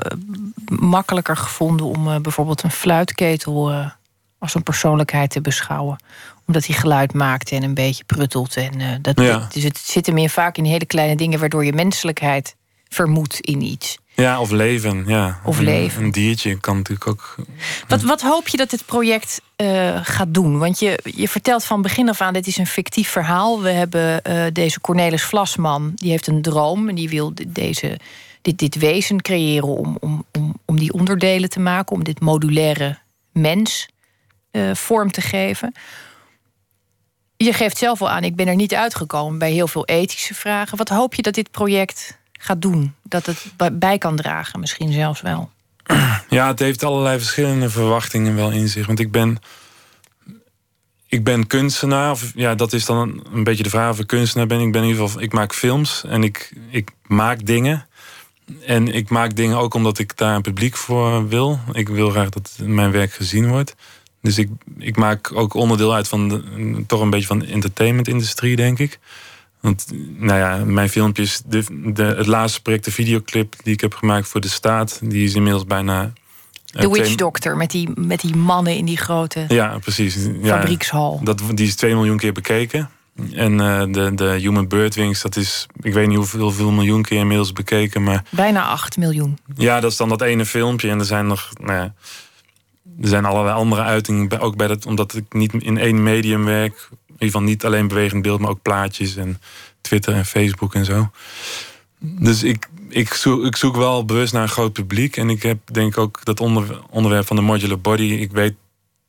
[0.79, 3.91] makkelijker gevonden om uh, bijvoorbeeld een fluitketel
[4.39, 5.99] als een persoonlijkheid te beschouwen.
[6.47, 8.57] Omdat hij geluid maakt en een beetje pruttelt.
[8.57, 9.17] En, dat,
[9.53, 11.39] dus het zit hem meer vaak in hele kleine dingen...
[11.39, 12.57] waardoor je menselijkheid
[12.89, 13.99] vermoedt in iets.
[14.21, 15.05] Ja, of leven.
[15.07, 15.41] Ja.
[15.45, 16.03] Of leven.
[16.03, 17.35] Een diertje kan natuurlijk ook.
[17.89, 20.59] Wat, wat hoop je dat dit project uh, gaat doen?
[20.59, 23.63] Want je, je vertelt van begin af aan: dit is een fictief verhaal.
[23.63, 27.99] We hebben uh, deze Cornelis Vlasman, die heeft een droom en die wil deze,
[28.43, 32.99] dit, dit wezen creëren om, om, om, om die onderdelen te maken, om dit modulaire
[33.33, 33.89] mens
[34.53, 35.75] uh, vorm te geven.
[37.37, 40.79] Je geeft zelf al aan, ik ben er niet uitgekomen bij heel veel ethische vragen.
[40.79, 42.95] Wat hoop je dat dit project gaat doen?
[43.03, 45.51] Dat het bij kan dragen, misschien zelfs wel?
[46.29, 48.87] Ja, het heeft allerlei verschillende verwachtingen wel in zich.
[48.87, 49.39] Want ik ben,
[51.07, 52.11] ik ben kunstenaar.
[52.11, 54.61] Of, ja, dat is dan een, beetje de vraag of ik kunstenaar ben.
[54.61, 57.87] Ik ben in ieder geval, ik maak films en ik, ik maak dingen.
[58.67, 61.61] En ik maak dingen ook omdat ik daar een publiek voor wil.
[61.73, 63.75] Ik wil graag dat mijn werk gezien wordt.
[64.23, 64.49] Dus ik,
[64.79, 66.45] ik maak ook onderdeel uit van
[66.87, 68.99] toch een beetje van de entertainment-industrie, denk ik.
[69.61, 73.95] Want nou ja, mijn filmpjes, de, de, het laatste project, de videoclip die ik heb
[73.95, 76.13] gemaakt voor de staat, die is inmiddels bijna.
[76.65, 80.29] De uh, Witch Doctor met die, met die mannen in die grote ja, precies.
[80.43, 81.21] fabriekshal.
[81.23, 82.91] Dat, die is 2 miljoen keer bekeken.
[83.33, 87.19] En uh, de, de Human Birdwings, dat is, ik weet niet hoeveel, hoeveel miljoen keer
[87.19, 88.25] inmiddels bekeken, maar.
[88.31, 89.39] Bijna 8 miljoen.
[89.55, 90.91] Ja, dat is dan dat ene filmpje.
[90.91, 91.49] En er zijn nog.
[91.61, 91.95] Nou ja,
[93.01, 96.89] er zijn allerlei andere uitingen, ook bij dat, omdat ik niet in één medium werk.
[97.21, 99.41] Ieder geval niet alleen bewegend beeld, maar ook plaatjes en
[99.81, 101.11] Twitter en Facebook en zo.
[101.99, 105.17] Dus ik, ik, zoek, ik zoek wel bewust naar een groot publiek.
[105.17, 108.03] En ik heb denk ook dat onder, onderwerp van de modular body.
[108.03, 108.55] Ik weet,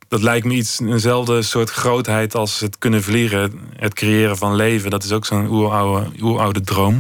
[0.08, 3.60] dat lijkt me iets, eenzelfde soort grootheid als het kunnen vliegen.
[3.76, 4.90] Het creëren van leven.
[4.90, 7.00] Dat is ook zo'n oeroude, oeroude droom.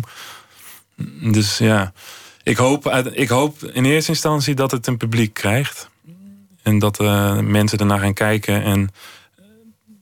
[1.21, 1.93] Dus ja,
[2.43, 5.89] ik hoop, ik hoop in eerste instantie dat het een publiek krijgt.
[6.61, 8.63] En dat uh, mensen ernaar gaan kijken.
[8.63, 8.89] En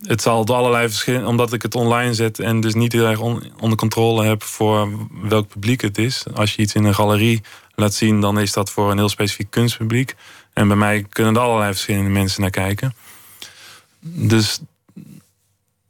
[0.02, 3.20] het zal door allerlei verschillen, omdat ik het online zet en dus niet heel erg
[3.60, 4.90] onder controle heb voor
[5.22, 6.24] welk publiek het is.
[6.34, 7.42] Als je iets in een galerie
[7.76, 10.16] laat zien, dan is dat voor een heel specifiek kunstpubliek.
[10.54, 12.96] En bij mij kunnen er allerlei verschillende mensen naar kijken.
[14.00, 14.60] Dus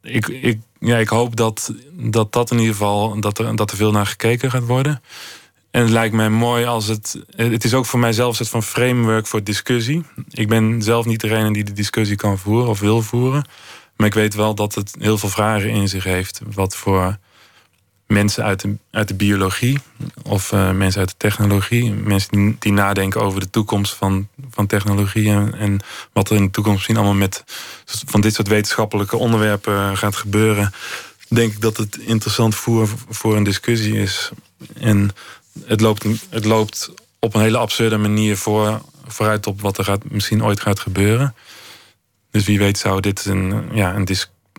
[0.02, 3.76] ik, ik, ja, ik hoop dat, dat dat in ieder geval dat er, dat er
[3.76, 5.02] veel naar gekeken gaat worden.
[5.70, 7.22] En het lijkt mij mooi als het.
[7.36, 10.02] Het is ook voor mij zelfs het van framework voor discussie.
[10.30, 13.44] Ik ben zelf niet degene die de discussie kan voeren of wil voeren.
[14.00, 16.40] Maar ik weet wel dat het heel veel vragen in zich heeft.
[16.52, 17.18] Wat voor
[18.06, 19.78] mensen uit de, uit de biologie
[20.22, 21.92] of uh, mensen uit de technologie.
[21.92, 25.28] Mensen die, nadenken over de toekomst van, van technologie.
[25.30, 25.80] En,
[26.12, 27.44] wat er in de toekomst misschien allemaal met
[28.06, 30.72] van dit soort wetenschappelijke onderwerpen gaat gebeuren.
[31.28, 32.54] Denk ik dat het interessant
[33.08, 34.30] voor een discussie is.
[34.74, 35.10] En
[35.64, 40.10] het loopt, het loopt op een hele absurde manier voor, vooruit op wat er gaat,
[40.10, 41.34] misschien ooit gaat gebeuren.
[42.30, 44.08] Dus wie weet zou dit een, ja, een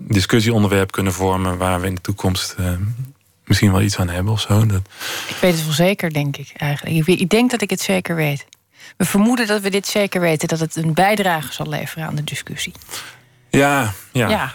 [0.02, 2.72] discussieonderwerp kunnen vormen waar we in de toekomst uh,
[3.46, 4.66] misschien wel iets aan hebben of zo.
[4.66, 4.82] Dat...
[5.28, 7.08] Ik weet het wel zeker, denk ik eigenlijk.
[7.08, 8.46] Ik, denk dat ik het zeker weet.
[8.98, 12.24] We vermoeden dat we dit zeker weten, dat het een bijdrage zal leveren aan de
[12.24, 12.74] discussie.
[13.50, 14.30] Ja, ja.
[14.30, 14.54] ja.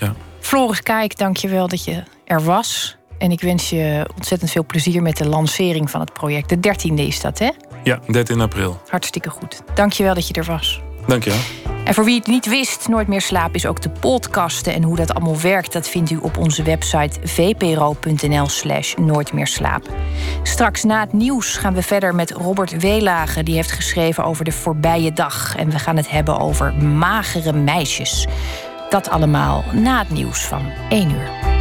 [0.00, 0.14] ja.
[0.40, 2.96] Floris Kijk, dank je wel dat je er was.
[3.18, 6.48] En ik wens je ontzettend veel plezier met de lancering van het project.
[6.48, 7.50] De 13e is dat, hè?
[7.84, 8.82] Ja, 13 april.
[8.88, 9.62] Hartstikke goed.
[9.74, 10.80] Dank je wel dat je er was.
[11.06, 11.61] Dank je wel.
[11.84, 14.74] En voor wie het niet wist, Nooit meer slapen is ook de podcasten.
[14.74, 19.46] En hoe dat allemaal werkt, dat vindt u op onze website vpro.nl slash nooit meer
[19.46, 19.94] slapen.
[20.42, 23.42] Straks na het nieuws gaan we verder met Robert Weelage.
[23.42, 25.56] Die heeft geschreven over de voorbije dag.
[25.56, 28.26] En we gaan het hebben over magere meisjes.
[28.88, 31.51] Dat allemaal na het nieuws van 1 uur.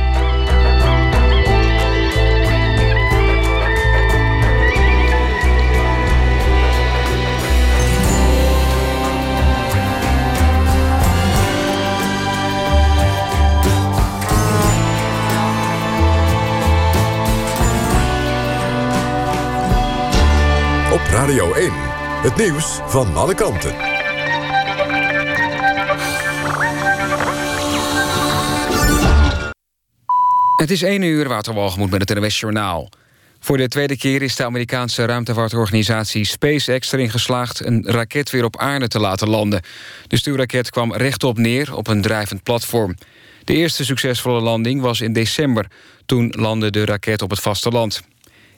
[21.11, 21.71] Radio 1,
[22.21, 23.75] het nieuws van alle kanten.
[30.55, 32.89] Het is 1 uur, Waterwalgemoed met het NWS Journaal.
[33.39, 37.65] Voor de tweede keer is de Amerikaanse ruimtevaartorganisatie SpaceX erin geslaagd...
[37.65, 39.61] een raket weer op aarde te laten landen.
[40.07, 42.95] De stuurraket kwam rechtop neer op een drijvend platform.
[43.43, 45.65] De eerste succesvolle landing was in december.
[46.05, 48.01] Toen landde de raket op het vasteland.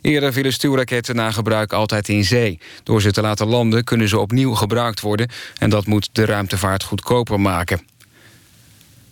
[0.03, 2.59] Eerder vielen stuurraketten na gebruik altijd in zee.
[2.83, 5.29] Door ze te laten landen kunnen ze opnieuw gebruikt worden...
[5.57, 7.81] en dat moet de ruimtevaart goedkoper maken.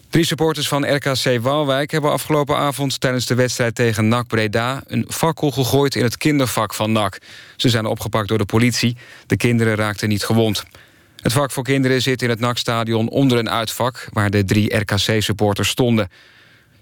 [0.10, 3.00] Drie supporters van RKC Waalwijk hebben afgelopen avond...
[3.00, 4.84] tijdens de wedstrijd tegen NAC Breda...
[4.88, 7.18] een fakkel gegooid in het kindervak van NAC.
[7.56, 8.98] Ze zijn opgepakt door de politie.
[9.26, 10.64] De kinderen raakten niet gewond.
[11.22, 14.08] Het vak voor kinderen zit in het NAC-stadion onder een uitvak...
[14.14, 16.10] waar de drie RKC-supporters stonden.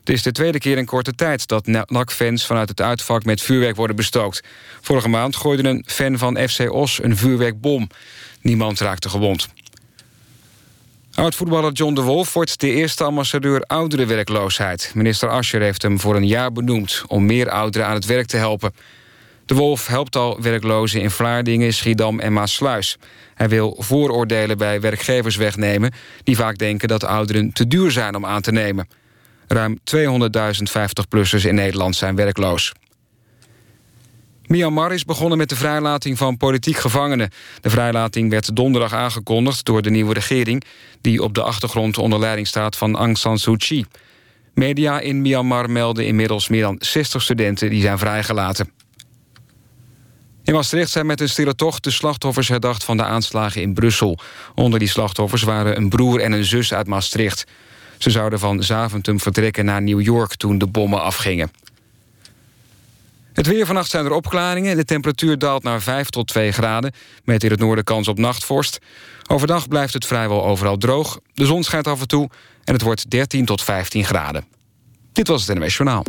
[0.09, 3.75] Het is de tweede keer in korte tijd dat NAC-fans vanuit het uitvak met vuurwerk
[3.75, 4.43] worden bestookt.
[4.81, 7.87] Vorige maand gooide een fan van FC Os een vuurwerkbom.
[8.41, 9.47] Niemand raakte gewond.
[11.13, 14.91] Oud-voetballer John de Wolf wordt de eerste ambassadeur ouderenwerkloosheid.
[14.93, 17.03] Minister Ascher heeft hem voor een jaar benoemd...
[17.07, 18.73] om meer ouderen aan het werk te helpen.
[19.45, 22.97] De Wolf helpt al werklozen in Vlaardingen, Schiedam en Maasluis.
[23.33, 25.93] Hij wil vooroordelen bij werkgevers wegnemen...
[26.23, 28.87] die vaak denken dat ouderen te duur zijn om aan te nemen.
[29.51, 30.01] Ruim 200.000
[30.71, 32.71] 50-plussers in Nederland zijn werkloos.
[34.45, 37.29] Myanmar is begonnen met de vrijlating van politiek gevangenen.
[37.61, 40.63] De vrijlating werd donderdag aangekondigd door de nieuwe regering...
[41.01, 43.85] die op de achtergrond onder leiding staat van Aung San Suu Kyi.
[44.53, 48.71] Media in Myanmar melden inmiddels meer dan 60 studenten die zijn vrijgelaten.
[50.43, 54.19] In Maastricht zijn met een stille tocht de slachtoffers herdacht van de aanslagen in Brussel.
[54.55, 57.45] Onder die slachtoffers waren een broer en een zus uit Maastricht.
[57.99, 61.51] Ze zouden van Zaventem vertrekken naar New York toen de bommen afgingen.
[63.33, 64.75] Het weer vannacht zijn er opklaringen.
[64.75, 66.93] De temperatuur daalt naar 5 tot 2 graden.
[67.23, 68.79] Met in het noorden kans op nachtvorst.
[69.27, 71.19] Overdag blijft het vrijwel overal droog.
[71.33, 72.29] De zon schijnt af en toe
[72.63, 74.45] en het wordt 13 tot 15 graden.
[75.13, 76.05] Dit was het NWS Journaal.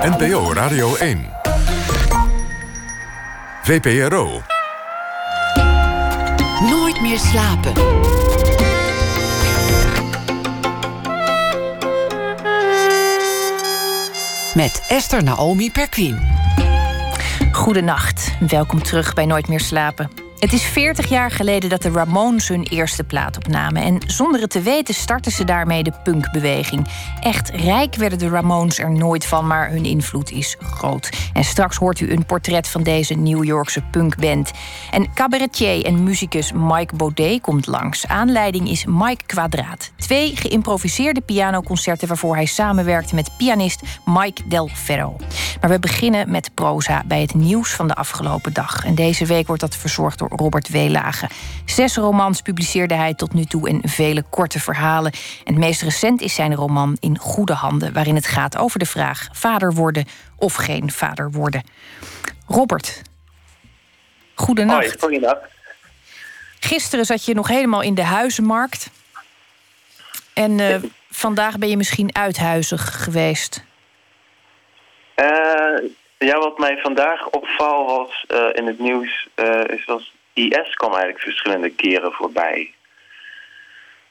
[0.00, 1.30] NPO Radio 1.
[3.62, 4.42] VPRO.
[6.60, 7.72] Nooit meer slapen.
[14.56, 16.18] Met Esther Naomi Perquin.
[17.52, 20.25] Goedenacht, welkom terug bij Nooit meer slapen.
[20.46, 23.82] Het is 40 jaar geleden dat de Ramones hun eerste plaat opnamen.
[23.82, 26.86] En zonder het te weten startten ze daarmee de punkbeweging.
[27.20, 31.10] Echt rijk werden de Ramones er nooit van, maar hun invloed is groot.
[31.32, 34.50] En straks hoort u een portret van deze New Yorkse punkband.
[34.90, 38.06] En cabaretier en muzikus Mike Baudet komt langs.
[38.06, 39.90] Aanleiding is Mike Kwadraat.
[39.96, 45.16] Twee geïmproviseerde pianoconcerten waarvoor hij samenwerkte met pianist Mike Del Ferro.
[45.60, 48.84] Maar we beginnen met proza bij het nieuws van de afgelopen dag.
[48.84, 51.28] En deze week wordt dat verzorgd door Robert Weelage.
[51.64, 55.12] Zes romans publiceerde hij tot nu toe en vele korte verhalen.
[55.44, 58.86] En het meest recent is zijn roman In Goede Handen, waarin het gaat over de
[58.86, 60.04] vraag vader worden
[60.36, 61.62] of geen vader worden.
[62.46, 63.02] Robert,
[64.34, 64.86] goedenacht.
[64.86, 65.54] Hoi, goedenacht.
[66.60, 68.90] Gisteren zat je nog helemaal in de huizenmarkt.
[70.34, 70.76] En uh,
[71.10, 73.64] vandaag ben je misschien uithuizig geweest.
[75.16, 79.28] Uh, ja, wat mij vandaag opval was uh, in het nieuws,
[79.66, 80.02] is dat
[80.36, 82.74] IS kwam eigenlijk verschillende keren voorbij.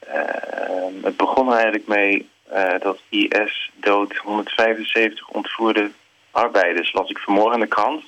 [0.08, 2.28] Uh, het begon eigenlijk mee
[2.78, 5.90] dat IS dood 175 ontvoerde
[6.30, 8.04] arbeiders, las ik vanmorgen in de krant.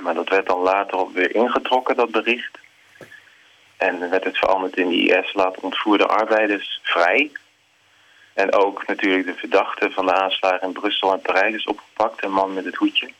[0.00, 2.58] Maar dat werd dan later ook weer ingetrokken, dat bericht.
[3.76, 7.30] En dan werd het veranderd in IS laat ontvoerde arbeiders vrij.
[8.34, 12.24] En ook natuurlijk de verdachte van de aanslagen in Brussel en Parijs is opgepakt.
[12.24, 13.10] Een man met het hoedje.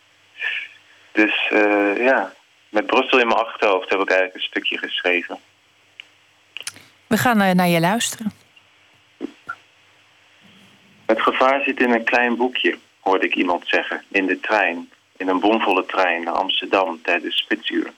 [1.12, 2.33] Dus uh, ja,
[2.68, 5.38] met Brussel in mijn achterhoofd heb ik eigenlijk een stukje geschreven.
[7.07, 8.33] We gaan uh, naar je luisteren.
[11.07, 14.90] Het gevaar zit in een klein boekje, hoorde ik iemand zeggen, in de trein.
[15.16, 17.92] In een bomvolle trein naar Amsterdam tijdens spitsuur.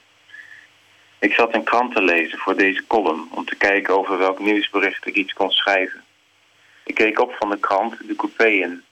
[1.18, 5.06] Ik zat een krant te lezen voor deze column om te kijken over welk nieuwsbericht
[5.06, 6.04] ik iets kon schrijven.
[6.84, 8.84] Ik keek op van de krant de coupé in.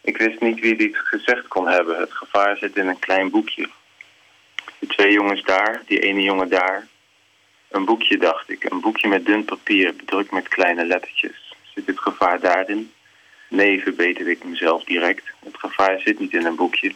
[0.00, 1.98] Ik wist niet wie dit gezegd kon hebben.
[1.98, 3.68] Het gevaar zit in een klein boekje.
[4.82, 6.86] De twee jongens daar, die ene jongen daar.
[7.68, 8.70] Een boekje, dacht ik.
[8.70, 11.54] Een boekje met dun papier, bedrukt met kleine lettertjes.
[11.74, 12.92] Zit het gevaar daarin?
[13.48, 15.32] Nee, verbeterde ik mezelf direct.
[15.44, 16.94] Het gevaar zit niet in een boekje,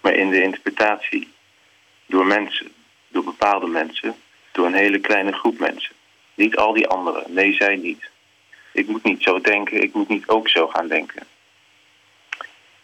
[0.00, 1.32] maar in de interpretatie.
[2.06, 2.72] Door mensen,
[3.08, 4.14] door bepaalde mensen,
[4.52, 5.94] door een hele kleine groep mensen.
[6.34, 8.10] Niet al die anderen, nee, zij niet.
[8.72, 11.26] Ik moet niet zo denken, ik moet niet ook zo gaan denken.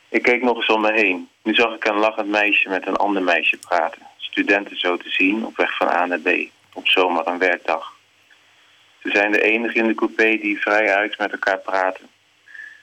[0.08, 1.28] Ik keek nog eens om me heen.
[1.42, 4.06] Nu zag ik een lachend meisje met een ander meisje praten.
[4.38, 6.28] Studenten zo te zien, op weg van A naar B.
[6.72, 7.96] Op zomaar een werkdag.
[9.02, 12.08] Ze zijn de enige in de coupé die vrij uit met elkaar praten.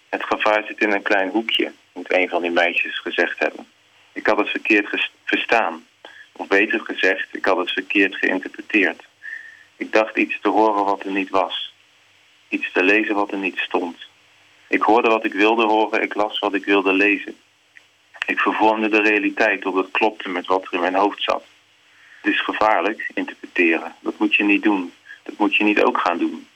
[0.09, 3.67] Het gevaar zit in een klein hoekje, moet een van die meisjes gezegd hebben.
[4.13, 5.85] Ik had het verkeerd verstaan.
[6.31, 9.03] Of beter gezegd, ik had het verkeerd geïnterpreteerd.
[9.75, 11.73] Ik dacht iets te horen wat er niet was.
[12.49, 14.07] Iets te lezen wat er niet stond.
[14.67, 17.37] Ik hoorde wat ik wilde horen, ik las wat ik wilde lezen.
[18.25, 21.43] Ik vervormde de realiteit tot het klopte met wat er in mijn hoofd zat.
[22.21, 23.95] Het is gevaarlijk, interpreteren.
[23.99, 24.93] Dat moet je niet doen.
[25.23, 26.47] Dat moet je niet ook gaan doen.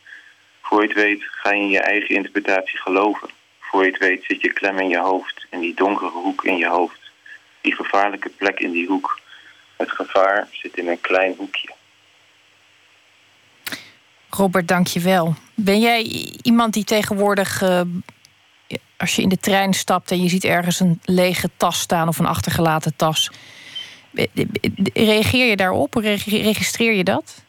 [0.61, 3.29] Voor je het weet ga je in je eigen interpretatie geloven.
[3.59, 6.57] Voor je het weet zit je klem in je hoofd, in die donkere hoek in
[6.57, 7.11] je hoofd.
[7.61, 9.19] Die gevaarlijke plek in die hoek.
[9.77, 11.69] Het gevaar zit in een klein hoekje.
[14.29, 15.33] Robert, dank je wel.
[15.55, 16.01] Ben jij
[16.41, 17.81] iemand die tegenwoordig, uh,
[18.99, 22.19] als je in de trein stapt en je ziet ergens een lege tas staan of
[22.19, 23.31] een achtergelaten tas,
[24.93, 25.93] reageer je daarop?
[25.93, 27.43] Registreer je dat?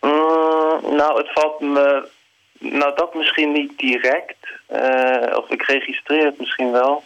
[0.00, 2.08] Mm, nou, het valt me.
[2.58, 4.36] Nou, dat misschien niet direct.
[4.72, 7.02] Uh, of ik registreer het misschien wel.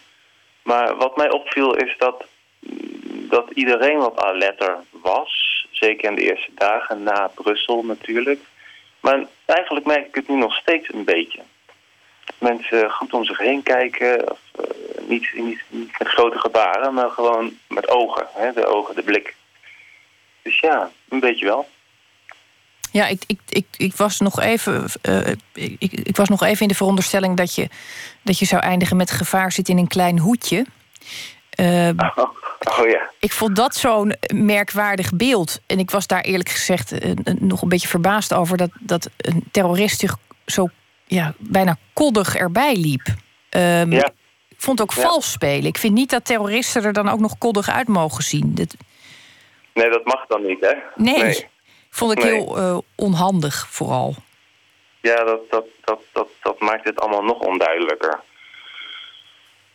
[0.63, 2.23] Maar wat mij opviel is dat,
[3.29, 5.65] dat iedereen wat alerter was.
[5.71, 8.39] Zeker in de eerste dagen na Brussel natuurlijk.
[8.99, 11.41] Maar eigenlijk merk ik het nu nog steeds een beetje.
[12.37, 14.31] Mensen goed om zich heen kijken.
[14.31, 18.27] Of, uh, niet, niet, niet, met grote gebaren, maar gewoon met ogen.
[18.33, 19.35] Hè, de ogen, de blik.
[20.41, 21.67] Dus ja, een beetje wel.
[22.91, 26.67] Ja, ik, ik, ik, ik, was nog even, uh, ik, ik was nog even in
[26.67, 27.69] de veronderstelling dat je,
[28.21, 30.65] dat je zou eindigen met gevaar zit in een klein hoedje.
[31.59, 32.29] Uh, oh,
[32.79, 33.09] oh, ja.
[33.19, 35.59] Ik vond dat zo'n merkwaardig beeld.
[35.67, 39.43] En ik was daar eerlijk gezegd uh, nog een beetje verbaasd over dat, dat een
[39.51, 40.69] terrorist zich zo
[41.13, 43.07] ja, bijna koddig erbij liep.
[43.49, 44.11] Um, ja.
[44.49, 45.01] Ik vond ook ja.
[45.01, 45.65] vals spelen.
[45.65, 48.55] Ik vind niet dat terroristen er dan ook nog koddig uit mogen zien.
[48.55, 48.75] Dat...
[49.73, 50.73] Nee, dat mag dan niet, hè?
[50.95, 51.23] Nee.
[51.23, 51.47] nee.
[51.89, 52.33] Vond ik nee.
[52.33, 54.15] heel uh, onhandig vooral.
[55.01, 58.19] Ja, dat, dat, dat, dat, dat maakt het allemaal nog onduidelijker.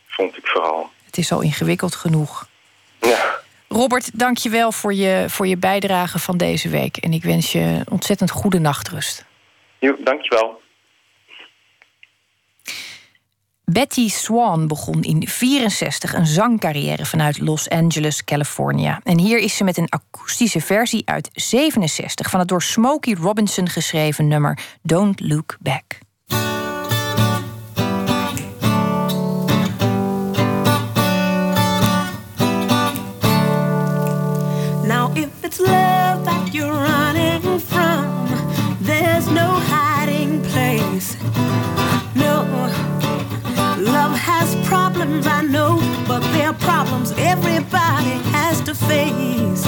[0.07, 0.91] Vond ik vooral.
[1.05, 2.49] Het is al ingewikkeld genoeg.
[3.01, 3.41] Ja.
[3.69, 6.97] Robert, dank je wel voor je, voor je bijdrage van deze week.
[6.97, 9.25] En ik wens je ontzettend goede nachtrust.
[9.79, 10.61] Jo, dank je wel.
[13.71, 19.01] Betty Swan begon in 64 een zangcarrière vanuit Los Angeles, California.
[19.03, 23.69] En hier is ze met een akoestische versie uit 67 van het door Smokey Robinson
[23.69, 25.99] geschreven nummer Don't Look Back.
[34.83, 38.27] Now if it's love that you're running from,
[38.85, 41.17] there's no hiding place.
[42.15, 42.47] No
[43.81, 49.65] Love has problems, I know, but they're problems everybody has to face.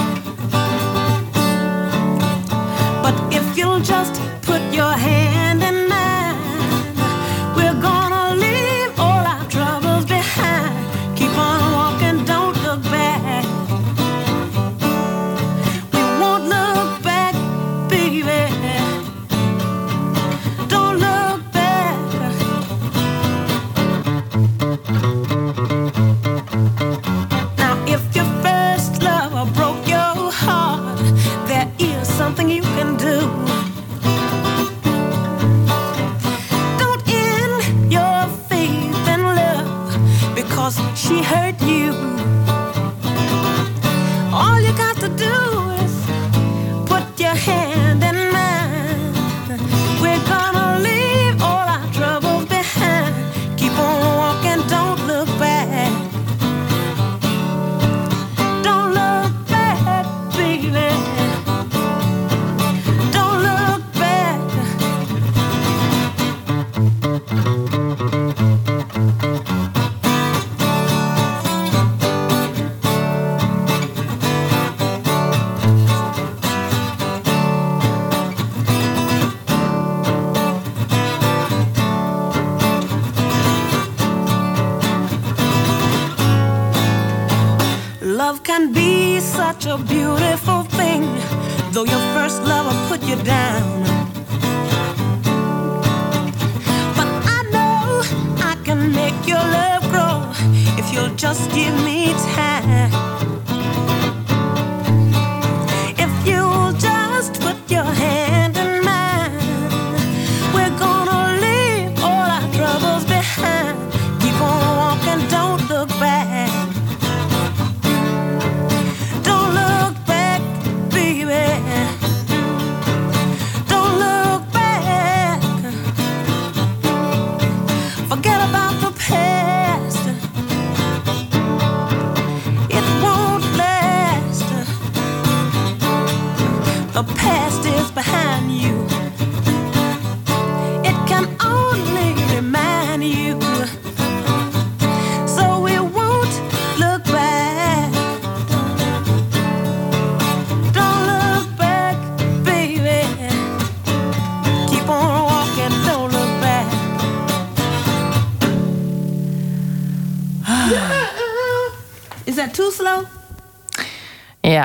[3.05, 4.21] But if you'll just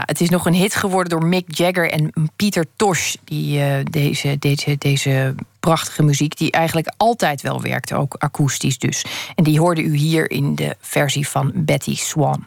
[0.05, 3.15] het is nog een hit geworden door Mick Jagger en Pieter Tosh.
[3.23, 9.05] Die eh, deze, deze, deze prachtige muziek, die eigenlijk altijd wel werkte, ook akoestisch dus.
[9.35, 12.45] En die hoorde u hier in de versie van Betty Swan.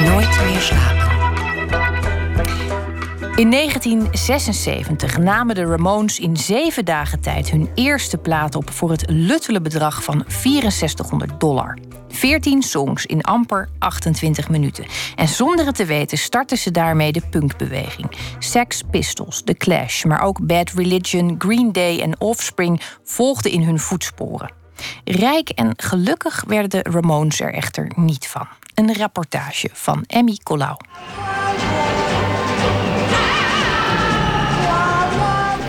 [0.00, 1.12] Nooit meer slapen.
[3.36, 9.04] In 1976 namen de Ramones in zeven dagen tijd hun eerste plaat op voor het
[9.10, 11.78] luttele bedrag van 6400 dollar.
[12.14, 14.86] 14 songs in amper 28 minuten.
[15.16, 18.10] En zonder het te weten startten ze daarmee de punkbeweging.
[18.38, 23.78] Sex Pistols, The Clash, maar ook Bad Religion, Green Day en Offspring volgden in hun
[23.78, 24.50] voetsporen.
[25.04, 28.46] Rijk en gelukkig werden de Ramones er echter niet van.
[28.74, 30.76] Een rapportage van Emmy Colau.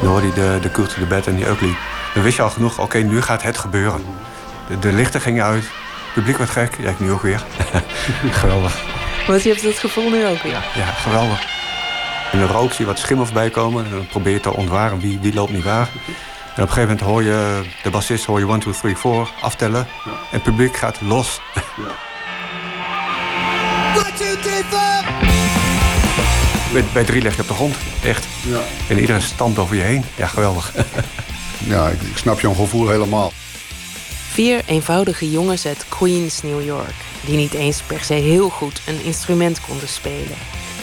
[0.02, 1.76] Dan je de, de de Bed en die Ugly.
[2.14, 4.02] Dan wist je al genoeg, oké, nu gaat het gebeuren.
[4.68, 5.66] De, de lichten gingen uit,
[6.16, 6.78] publiek werd gek.
[6.80, 7.43] Ja, ik nu ook weer.
[8.41, 8.84] geweldig.
[9.28, 10.66] Want je hebt dat gevoel nu ook weer.
[10.76, 11.47] Ja, geweldig.
[12.32, 13.86] In de rook zie je wat schimmels bijkomen.
[13.86, 15.88] En dan probeer je te ontwaren wie, wie loopt niet waar.
[16.55, 19.28] En op een gegeven moment hoor je de bassist hoor je 1, 2, 3, 4
[19.41, 19.88] aftellen.
[20.05, 21.41] En het publiek gaat los.
[26.72, 28.26] Bij, bij drie leg je op de grond, echt.
[28.41, 28.59] Ja.
[28.89, 30.05] En iedereen stampt over je heen.
[30.16, 30.72] Ja, geweldig.
[31.68, 33.32] Ja, ik, ik snap jouw gevoel helemaal.
[34.36, 36.94] Vier eenvoudige jongens uit Queens, New York,
[37.26, 40.38] die niet eens per se heel goed een instrument konden spelen.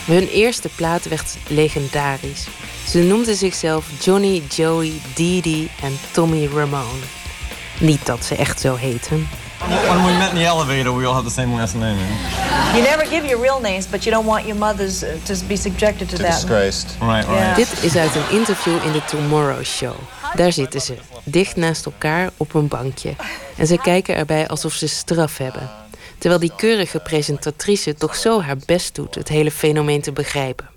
[0.04, 2.46] Hun eerste plaat werd legendarisch.
[2.88, 7.04] Ze noemden zichzelf Johnny, Joey, Dee Dee en Tommy Ramone.
[7.80, 9.28] Niet dat ze echt zo heten.
[9.68, 11.96] When we met in the elevator, we all have the same last name.
[11.96, 12.74] Yeah?
[12.74, 15.56] You never give your real names, but you don't want your mothers uh, to be
[15.56, 16.32] subjected to that.
[16.32, 16.96] Disgraced.
[17.00, 17.38] Right, right.
[17.38, 17.56] Yeah.
[17.56, 19.94] Dit is uit een interview in de Tomorrow Show.
[20.34, 23.14] Daar zitten ze, dicht naast elkaar op een bankje.
[23.56, 25.70] En ze kijken erbij alsof ze straf hebben.
[26.18, 30.70] Terwijl die keurige presentatrice toch zo haar best doet het hele fenomeen te begrijpen.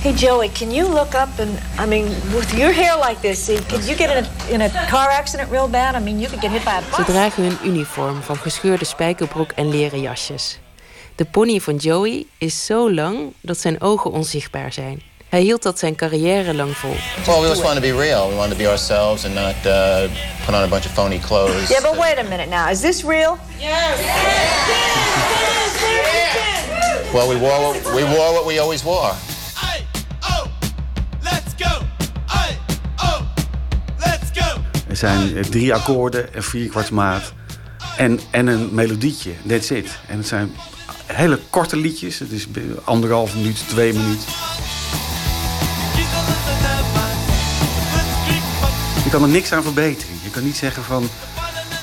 [0.00, 3.86] Hey Joey, can you look up and I mean, with your hair like this, could
[3.86, 5.94] you get in a in a car accident real bad?
[5.94, 7.06] I mean, you could get hit by a Ze bus.
[7.06, 10.58] dragen hun uniform van gescheurde spijkerbroek en leren jasjes.
[11.14, 15.02] De pony van Joey is zo lang dat zijn ogen onzichtbaar zijn.
[15.28, 16.94] Hij hield dat zijn carrière lang vol.
[17.26, 18.28] Well, we just wanted to be real.
[18.28, 20.10] We wanted to be ourselves and not uh,
[20.44, 21.68] put on a bunch of phony clothes.
[21.68, 22.70] Yeah, but wait a minute now.
[22.70, 23.38] Is this real?
[27.12, 29.12] Well, we wore what, we wore what we always wore.
[34.88, 37.32] Er zijn drie akkoorden, een vierkwartsmaat
[37.96, 39.30] en, en een melodietje.
[39.48, 39.98] That's it.
[40.06, 40.56] En het zijn
[41.06, 42.18] hele korte liedjes.
[42.18, 42.46] Het is
[42.84, 44.26] anderhalf minuut, twee minuten.
[49.08, 50.20] Je kan er niks aan verbeteren.
[50.22, 51.08] Je kan niet zeggen van...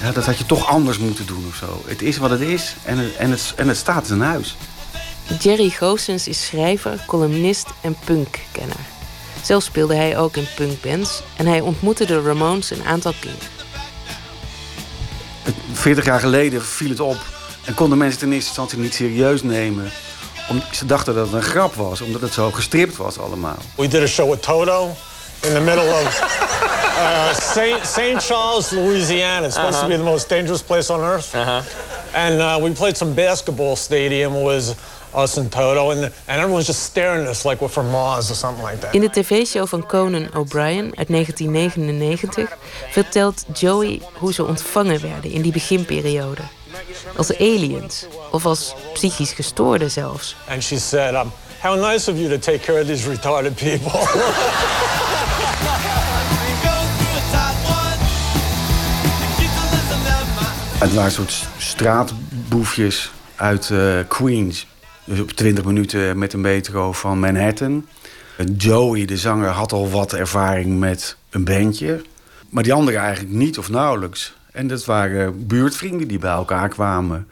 [0.02, 1.84] Ja, dat had je toch anders moeten doen of zo.
[1.86, 4.58] Het is wat het is en het, en het, en het staat in huis.
[5.40, 8.76] Jerry Goossens is schrijver, columnist en punkkenner.
[9.44, 13.32] Zelf speelde hij ook in punkbands en hij ontmoette de Ramones een aantal keer.
[15.44, 17.18] Het- 40 jaar geleden viel het op
[17.64, 19.92] en konden mensen het in eerste instantie niet serieus nemen.
[20.50, 23.58] Om, ze dachten dat het een grap was, omdat het zo gestript was allemaal.
[23.76, 24.96] We did a show with Toto
[25.42, 26.44] in the middle of
[26.98, 27.86] uh, St.
[27.86, 28.22] St.
[28.22, 29.48] Charles, Louisiana.
[29.48, 31.36] It's supposed to be the most dangerous place on earth.
[32.14, 34.34] And uh, we played some basketball stadium.
[34.34, 34.76] It was
[35.16, 38.36] us and Toto, and, and everyone's just staring at us like we're from Mars or
[38.36, 38.94] something like that.
[38.94, 42.58] In de tv-show van Conan O'Brien uit 1999
[42.90, 46.42] vertelt Joey hoe ze ontvangen werden in die beginperiode.
[47.18, 50.36] Als aliens of als psychisch gestoorden zelfs.
[50.50, 51.32] And she said, um,
[51.62, 54.00] how nice of you to take care of these retarded people.
[60.80, 64.68] Het waren een soort straatboefjes uit eh, Queens.
[65.04, 67.86] Dus op 20 minuten met een metro van Manhattan.
[68.58, 72.02] Joey, de zanger, had al wat ervaring met een bandje.
[72.50, 74.34] Maar die anderen eigenlijk niet of nauwelijks.
[74.52, 77.28] En dat waren buurtvrienden die bij elkaar kwamen.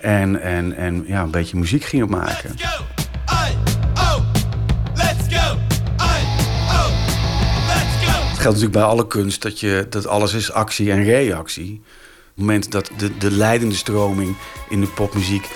[0.00, 2.54] En, en, en ja, een beetje muziek gingen maken.
[8.40, 11.82] Het geldt natuurlijk bij alle kunst dat, je, dat alles is actie en reactie.
[12.40, 14.36] Op het moment dat de, de leidende stroming
[14.68, 15.48] in de popmuziek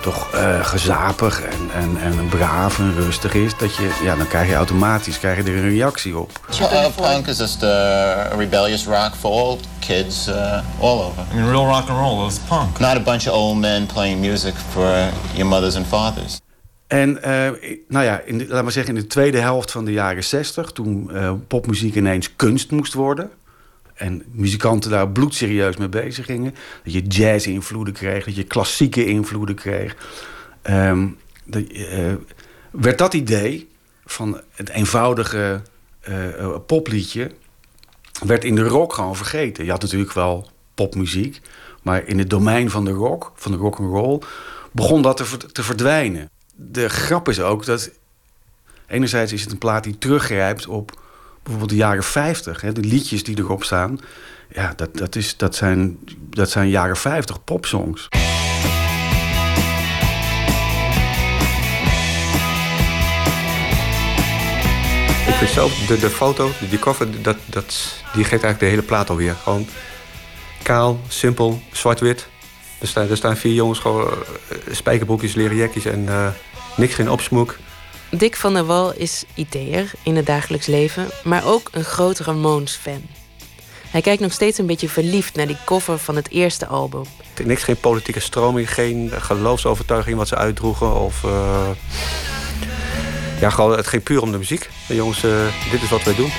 [0.00, 4.48] toch eh, gezapig en, en, en braaf en rustig is, dat je, ja, dan krijg
[4.48, 6.30] je automatisch krijg je er een reactie op.
[6.60, 11.24] Uh, punk is just a rebellious rock for all kids uh, all over.
[11.32, 12.78] I mean, real rock and roll is punk.
[12.78, 16.40] Not a bunch of old men playing music for your mothers and fathers.
[16.86, 19.92] En uh, nou ja, in de, laat maar zeggen, in de tweede helft van de
[19.92, 23.30] jaren 60, toen uh, popmuziek ineens kunst moest worden.
[23.96, 26.54] En muzikanten daar bloedserieus mee bezig gingen.
[26.84, 29.96] Dat je jazz-invloeden kreeg, dat je klassieke invloeden kreeg.
[31.44, 32.14] De, uh,
[32.70, 33.68] werd dat idee
[34.04, 35.62] van het eenvoudige
[36.66, 37.30] popliedje...
[38.26, 39.64] werd in de rock gewoon vergeten.
[39.64, 41.40] Je had natuurlijk wel popmuziek...
[41.82, 44.20] maar in het domein van de rock, van de rock and roll...
[44.72, 47.90] begon dat te, te verdwijnen de grap is ook dat.
[48.86, 51.00] Enerzijds is het een plaat die teruggrijpt op
[51.46, 52.60] bijvoorbeeld de jaren 50.
[52.60, 54.00] Hè, de liedjes die erop staan.
[54.52, 55.98] Ja, dat, dat, is, dat, zijn,
[56.30, 58.08] dat zijn jaren 50 popsongs.
[65.26, 67.64] Ik vind zelf, de, de foto, die cover, dat, dat,
[68.14, 69.34] die geeft eigenlijk de hele plaat alweer.
[69.34, 69.66] Gewoon
[70.62, 72.28] kaal, simpel, zwart-wit.
[72.80, 76.28] Er staan, er staan vier jongens gewoon uh, spijkerbroekjes, leren jekjes en uh,
[76.76, 77.56] niks geen opsmoek.
[78.10, 83.02] Dick van der Wal is ideeër in het dagelijks leven, maar ook een groot Ramones-fan.
[83.90, 87.02] Hij kijkt nog steeds een beetje verliefd naar die cover van het eerste album.
[87.44, 91.00] Niks, geen politieke stroming, geen geloofsovertuiging wat ze uitdroegen.
[91.00, 91.68] Of, uh,
[93.40, 94.68] ja, gewoon, het ging puur om de muziek.
[94.86, 96.30] jongens, uh, dit is wat wij doen.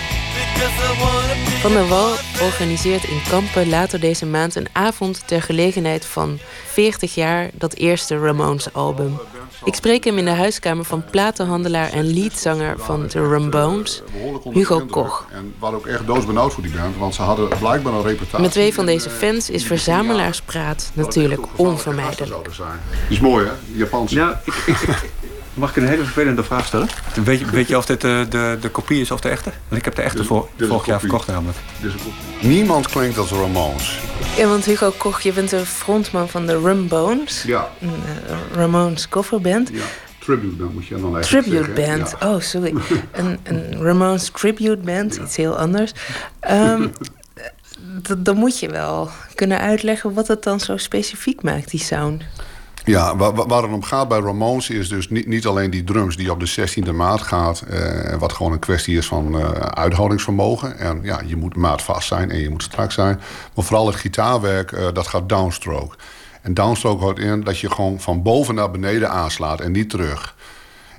[1.61, 7.15] Van der Wal organiseert in Kampen later deze maand een avond ter gelegenheid van 40
[7.15, 9.19] jaar dat eerste Ramones-album.
[9.67, 14.01] Ik spreek hem in de huiskamer van platenhandelaar en leadzanger van de Ramones,
[14.51, 15.25] Hugo Koch.
[15.31, 18.39] En we waren ook echt doodsbenauwd voor die band, want ze hadden blijkbaar een reputatie.
[18.39, 22.43] Met twee van deze fans is verzamelaarspraat natuurlijk onvermijdelijk.
[22.43, 23.51] Die is mooi, hè?
[23.71, 24.11] Japans.
[24.11, 25.11] Ja, ik, ik,
[25.57, 26.87] Mag ik een hele vervelende vraag stellen?
[27.23, 29.51] Weet je, weet je of dit de, de, de kopie is of de echte?
[29.67, 31.57] Want ik heb de echte voor, vorig jaar verkocht namelijk.
[32.41, 33.99] Niemand klinkt als Ramones.
[34.37, 37.43] Ja, want Hugo Koch, je bent de frontman van de Rumbones.
[37.43, 37.69] Ja.
[37.81, 39.69] Een uh, Ramones coverband.
[39.73, 39.83] Ja.
[40.19, 41.97] Tribute band moet je dan eigenlijk Tribute zeggen.
[41.97, 42.33] band, ja.
[42.33, 42.73] oh sorry.
[43.11, 45.23] een, een Ramones tribute band, ja.
[45.23, 45.91] iets heel anders.
[46.51, 46.91] Um,
[48.17, 52.23] dan moet je wel kunnen uitleggen wat het dan zo specifiek maakt, die sound.
[52.87, 56.17] Ja, waar, waar het om gaat bij Ramones is dus niet, niet alleen die drums
[56.17, 57.61] die op de 16e maat gaat.
[57.61, 60.77] Eh, wat gewoon een kwestie is van uh, uithoudingsvermogen.
[60.77, 63.21] En ja, je moet maatvast zijn en je moet strak zijn.
[63.55, 65.95] Maar vooral het gitaarwerk, uh, dat gaat downstroke.
[66.41, 70.35] En downstroke houdt in dat je gewoon van boven naar beneden aanslaat en niet terug.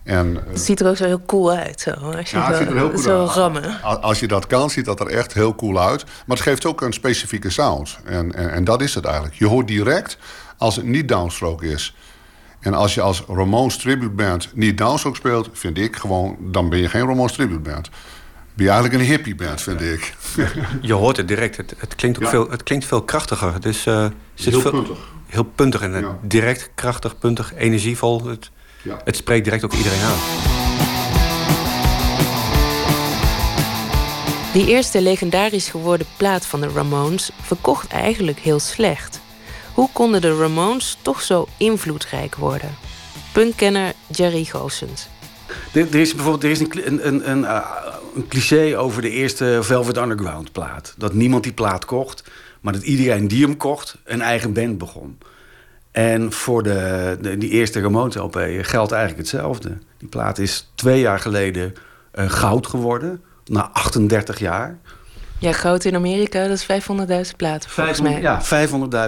[0.05, 1.81] En, het ziet er ook zo heel cool uit.
[1.81, 3.31] Zo, als je ja, het ziet er heel cool zo uit.
[3.31, 3.83] rammen.
[3.83, 6.05] Als je dat kan, ziet dat er echt heel cool uit.
[6.05, 7.99] Maar het geeft ook een specifieke sound.
[8.05, 9.35] En, en, en dat is het eigenlijk.
[9.35, 10.19] Je hoort direct
[10.59, 11.95] als het niet downstroke is.
[12.61, 16.79] En als je als Ramones Tribute Band niet downstroke speelt, vind ik gewoon, dan ben
[16.79, 17.91] je geen Ramones Tribute Band.
[18.55, 20.15] Ben je eigenlijk een hippie band, vind ik.
[20.81, 21.57] Je hoort het direct.
[21.57, 22.31] Het, het klinkt ook Ja.
[22.31, 23.53] veel, het klinkt veel krachtiger.
[23.53, 24.99] Het is, uh, zit Heel veel, puntig.
[25.27, 26.19] Heel puntig en Ja.
[26.23, 28.25] direct, krachtig, puntig, energievol.
[28.27, 28.51] Het,
[28.83, 29.01] Ja.
[29.05, 30.17] het spreekt direct ook iedereen aan.
[34.53, 39.21] Die eerste legendarisch geworden plaat van de Ramones verkocht eigenlijk heel slecht.
[39.79, 42.71] Hoe konden de Ramones toch zo invloedrijk worden?
[43.33, 45.09] Punkkenner Jerry Goossens.
[45.73, 47.65] Er, er is bijvoorbeeld er is een, een, een, een, uh,
[48.15, 50.95] een cliché over de eerste Velvet Underground plaat.
[50.97, 52.25] Dat niemand die plaat kocht,
[52.61, 55.19] maar dat iedereen die hem kocht een eigen band begon.
[55.91, 59.79] En voor de, de, die eerste Ramones LP geldt eigenlijk hetzelfde.
[59.99, 61.75] Die plaat is twee jaar geleden
[62.15, 64.79] uh, goud geworden, na 38 jaar.
[65.41, 68.21] Ja, goud in Amerika, dat is 500.000 platen volgens mij.
[68.21, 68.43] Ja,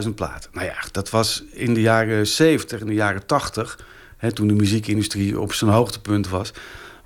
[0.04, 0.50] 500.000 platen.
[0.52, 3.78] Nou ja, dat was in de jaren 70, in de jaren 80,
[4.16, 6.52] hè, toen de muziekindustrie op zijn hoogtepunt was,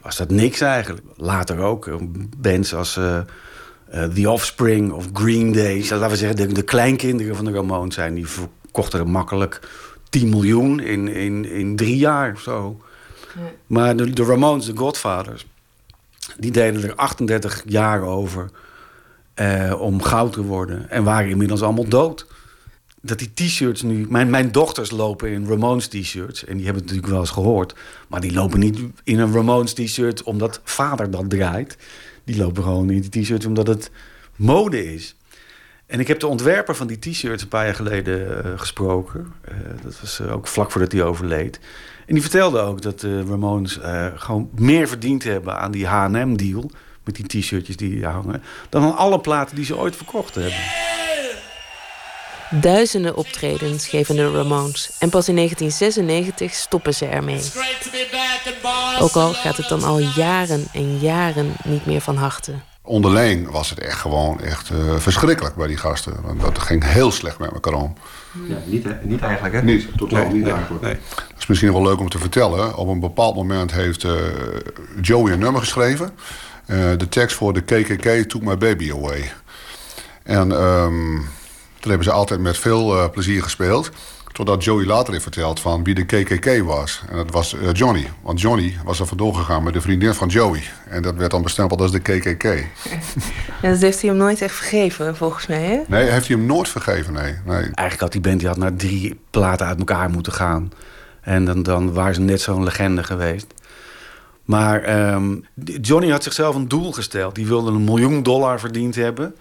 [0.01, 1.03] was dat niks eigenlijk.
[1.17, 1.95] Later ook, eh,
[2.37, 3.19] bands als uh,
[3.95, 7.95] uh, The Offspring of Green Day, laten we zeggen, de, de kleinkinderen van de Ramones
[7.95, 9.61] zijn, die verkochten er makkelijk
[10.09, 12.81] 10 miljoen in, in, in drie jaar of zo.
[13.67, 15.47] Maar de, de Ramones, de Godfathers,
[16.39, 18.51] die deden er 38 jaar over
[19.35, 20.91] eh, om goud te worden.
[20.91, 22.27] En waren inmiddels allemaal dood.
[23.01, 24.07] Dat die t-shirts nu...
[24.09, 26.45] Mijn, mijn dochters lopen in Ramones t-shirts.
[26.45, 27.75] En die hebben het natuurlijk wel eens gehoord.
[28.09, 31.77] Maar die lopen niet in een Ramones t-shirt omdat vader dat draait.
[32.25, 33.91] Die lopen gewoon in die t-shirts omdat het
[34.37, 35.17] mode is.
[35.87, 39.33] En ik heb de ontwerper van die t-shirts een paar jaar geleden eh, gesproken.
[39.45, 41.61] Eh, dat was ook vlak voordat hij overleed.
[42.07, 43.79] En die vertelde ook dat de Ramones
[44.15, 46.71] gewoon meer verdiend hebben aan die H&M-deal...
[47.05, 48.43] met die t-shirtjes die hier hangen...
[48.69, 50.61] dan aan alle platen die ze ooit verkocht hebben.
[52.61, 54.91] Duizenden optredens geven de Ramones.
[54.99, 57.41] En pas in 1996 stoppen ze ermee.
[59.01, 62.53] Ook al gaat het dan al jaren en jaren niet meer van harte.
[62.87, 66.15] Onderling was het echt gewoon echt eh, verschrikkelijk bij die gasten.
[66.23, 67.95] Want dat ging heel slecht met elkaar om.
[68.49, 68.93] Ja, niet, hè?
[69.03, 69.63] niet eigenlijk, hè?
[69.63, 70.83] Niet, totaal Nee, niet nee, eigenlijk.
[70.83, 70.97] nee.
[71.17, 72.77] Dat is misschien wel leuk om te vertellen.
[72.77, 74.13] Op een bepaald moment heeft eh,
[75.03, 76.11] Joey een nummer geschreven.
[76.67, 79.33] Eh, de tekst voor de KKK Took My Baby Away.
[80.23, 81.21] En ehm
[81.85, 83.91] dat hebben ze altijd met veel eh, plezier gespeeld.
[84.33, 87.03] Totdat Joey later heeft verteld van wie de KKK was.
[87.11, 88.11] En dat was eh, Johnny.
[88.23, 90.63] Want Johnny was er vandoor gegaan met de vriendin van Joey.
[90.89, 92.45] En dat werd dan bestempeld als de KKK.
[93.63, 95.81] Ja, dat heeft hij hem nooit echt vergeven, volgens mij, hè?
[95.87, 97.35] Nee, heeft hij hem nooit vergeven, nee.
[97.45, 97.57] nee.
[97.57, 100.73] Eigenlijk had die band die had naar drie platen uit elkaar moeten gaan.
[101.21, 103.47] En dan, dan waren ze net zo'n legende geweest.
[104.45, 105.37] Maar ehm,
[105.81, 107.35] Johnny had zichzelf een doel gesteld.
[107.35, 109.35] Die wilde een miljoen dollar verdiend hebben.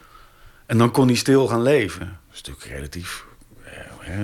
[0.65, 1.99] En dan kon hij stil gaan leven.
[1.99, 3.25] Dat is natuurlijk relatief
[4.05, 4.19] eh,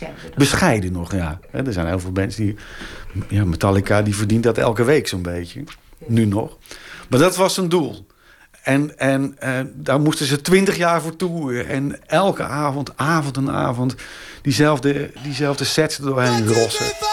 [0.00, 1.40] eh, bescheiden nog, ja.
[1.50, 2.56] Er zijn heel veel bands die...
[3.28, 5.64] Ja, Metallica die verdient dat elke week zo'n beetje.
[6.06, 6.58] Nu nog.
[7.08, 8.06] Maar dat was zijn doel.
[8.62, 11.66] En, en eh, daar moesten ze twintig jaar voor toeren.
[11.68, 13.94] En elke avond, avond en avond...
[14.42, 17.09] diezelfde, diezelfde sets er doorheen rossen.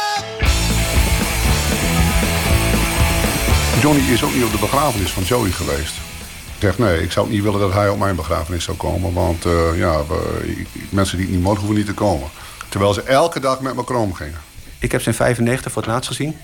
[3.81, 5.93] Johnny is ook niet op de begrafenis van Joey geweest.
[5.95, 9.13] Hij zegt nee, ik zou niet willen dat hij op mijn begrafenis zou komen.
[9.13, 10.01] Want eh, ja,
[10.43, 12.27] ik- ik- mensen die het niet mogen, hoeven niet te komen.
[12.69, 14.39] Terwijl ze elke dag met me kroom gingen.
[14.79, 16.35] Ik heb ze in 95 voor het laatst gezien.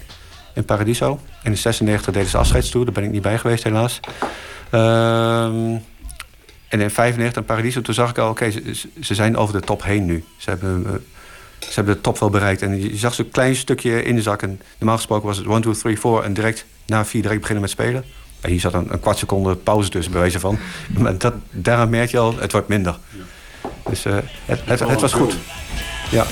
[0.56, 1.20] In Paradiso.
[1.44, 2.86] En in 96 deden ze afscheidstoer.
[2.86, 4.00] Daar ben ik niet bij geweest, helaas.
[4.70, 5.76] Ehm,
[6.68, 8.30] en in 95 in Paradiso, toen zag ik al...
[8.30, 8.52] oké,
[9.02, 10.24] ze zijn over de top heen nu.
[10.38, 10.92] Ze hebben, eh,
[11.60, 12.62] ze hebben de top wel bereikt.
[12.62, 14.42] En je zag zo'n klein stukje in de zak.
[14.42, 16.24] En normaal gesproken was het 1, 2, 3, 4...
[16.24, 18.04] en direct na 4 direct beginnen met spelen.
[18.42, 20.58] En hier zat een, een kwart seconde pauze tussen, bij wijze van.
[20.98, 22.98] Maar dat, daaraan merk je al, het wordt minder.
[23.90, 25.38] Dus eh, het, het, het was goed.
[26.12, 26.26] Ja.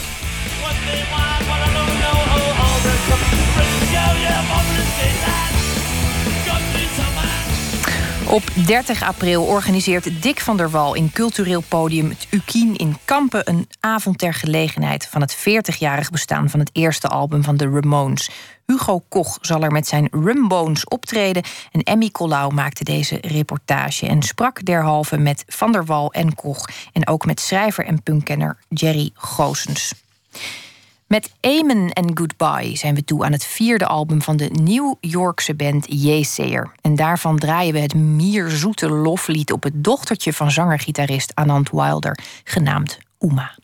[8.32, 13.50] Op 30 april organiseert Dick van der Wal in cultureel podium het Ukien in Kampen
[13.50, 18.30] een avond ter gelegenheid van het 40-jarig bestaan van het eerste album van de Ramones.
[18.72, 24.22] Hugo Koch zal er met zijn Rumbones optreden en Emmy Collau maakte deze reportage en
[24.22, 29.12] sprak derhalve met Van der Wal en Koch en ook met schrijver en punkkenner Jerry
[29.14, 29.94] Goossens.
[31.08, 35.56] Met Amen and Goodbye zijn we toe aan het vierde album van de New Yorkse
[35.56, 36.72] band Yesayer.
[36.82, 43.00] En daarvan draaien we het mierzoete loflied op het dochtertje van zanger-gitarist Anand Wilder, genaamd
[43.20, 43.61] Uma.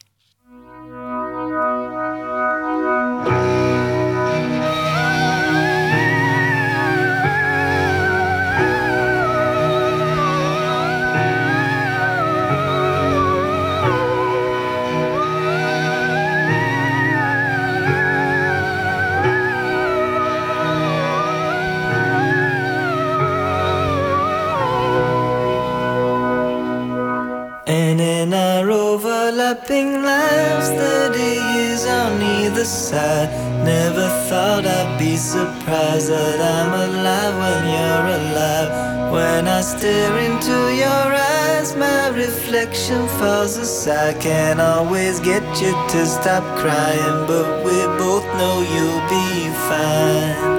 [29.48, 33.30] Overlapping lives, 30 years on either side.
[33.64, 39.12] Never thought I'd be surprised that I'm alive when you're alive.
[39.12, 44.20] When I stare into your eyes, my reflection falls aside.
[44.20, 50.57] Can't always get you to stop crying, but we both know you'll be fine.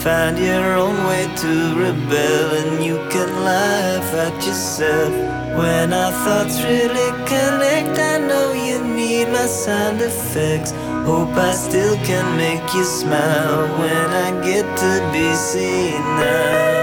[0.00, 5.12] Find your own way to rebel, and you can laugh at yourself.
[5.58, 10.70] When our thoughts really connect, I know you need my sound effects.
[11.04, 16.77] Hope I still can make you smile when I get to be seen now.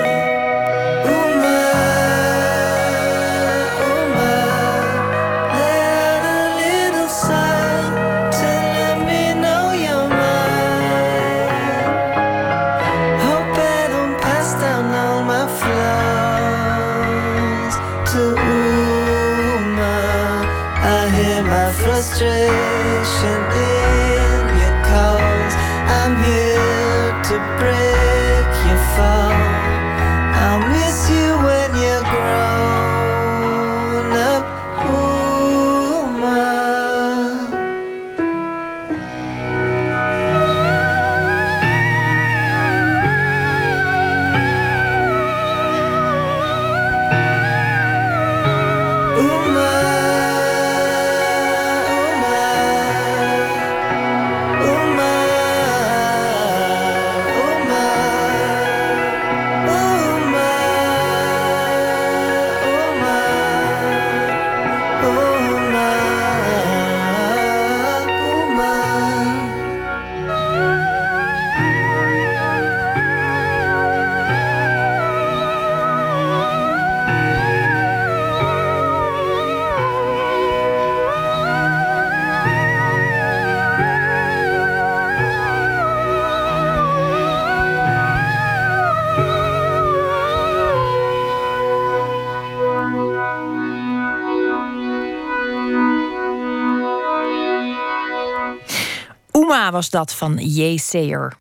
[99.75, 100.77] Was dat van J.
[100.77, 101.33] Sayer.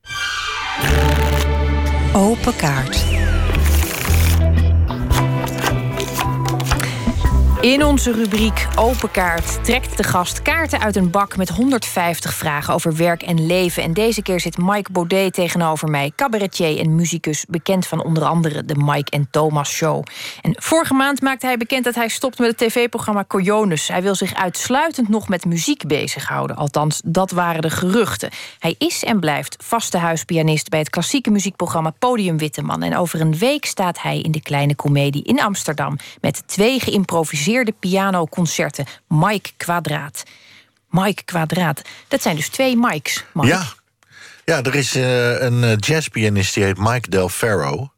[2.12, 3.04] Open kaart.
[7.64, 12.74] In onze rubriek Open Kaart trekt de gast kaarten uit een bak met 150 vragen
[12.74, 13.82] over werk en leven.
[13.82, 18.64] En deze keer zit Mike Baudet tegenover mij, cabaretier en muzikus, bekend van onder andere
[18.64, 20.04] de Mike en Thomas Show.
[20.42, 23.88] En vorige maand maakte hij bekend dat hij stopt met het tv-programma Coriones.
[23.88, 26.56] Hij wil zich uitsluitend nog met muziek bezighouden.
[26.56, 28.30] Althans, dat waren de geruchten.
[28.58, 32.82] Hij is en blijft vaste huispianist bij het klassieke muziekprogramma Podium Witteman.
[32.82, 37.74] En over een week staat hij in de Kleine Comedie in Amsterdam met twee geïmproviseerde
[37.80, 38.86] pianoconcerten.
[39.08, 40.22] Mike Kwadraat.
[40.90, 41.82] Mike Kwadraat.
[42.08, 43.24] Dat zijn dus twee Mikes.
[43.32, 43.48] Mike.
[43.48, 43.64] Ja.
[44.44, 47.93] ja, er is eh, een eh, jazzpianist die heet Mike Del Ferro.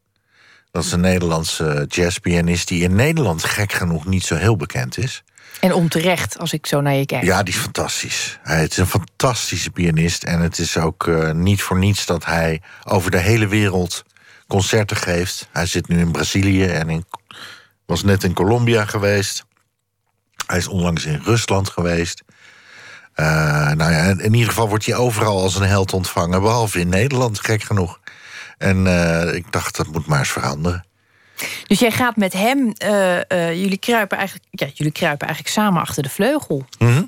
[0.77, 5.23] Dat is een Nederlandse jazzpianist die in Nederland gek genoeg niet zo heel bekend is.
[5.59, 7.23] En onterecht, als ik zo naar je kijk.
[7.23, 8.39] Ja, die is fantastisch.
[8.43, 10.23] Hij is een fantastische pianist.
[10.23, 14.03] En het is ook eh, niet voor niets dat hij over de hele wereld
[14.47, 15.49] concerten geeft.
[15.51, 17.05] Hij zit nu in Brazilië en in,
[17.85, 19.45] was net in Colombia geweest.
[20.47, 22.23] Hij is onlangs in Rusland geweest.
[23.13, 23.25] Eh,
[23.71, 26.41] nou ja, in ieder geval wordt hij overal als een held ontvangen.
[26.41, 27.99] Behalve in Nederland, gek genoeg.
[28.57, 30.85] En eh, ik dacht, dat moet maar eens veranderen.
[31.67, 35.81] Dus jij gaat met hem, eh, eh, jullie, kruipen eigenlijk, ja, jullie kruipen eigenlijk samen
[35.81, 36.65] achter de vleugel.
[36.79, 37.03] Mhm.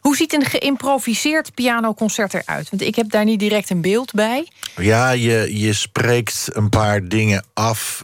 [0.00, 2.70] Hoe ziet een geïmproviseerd pianoconcert eruit?
[2.70, 4.48] Want ik heb daar niet direct een beeld bij.
[4.76, 8.02] Ja, je, je spreekt een paar dingen af.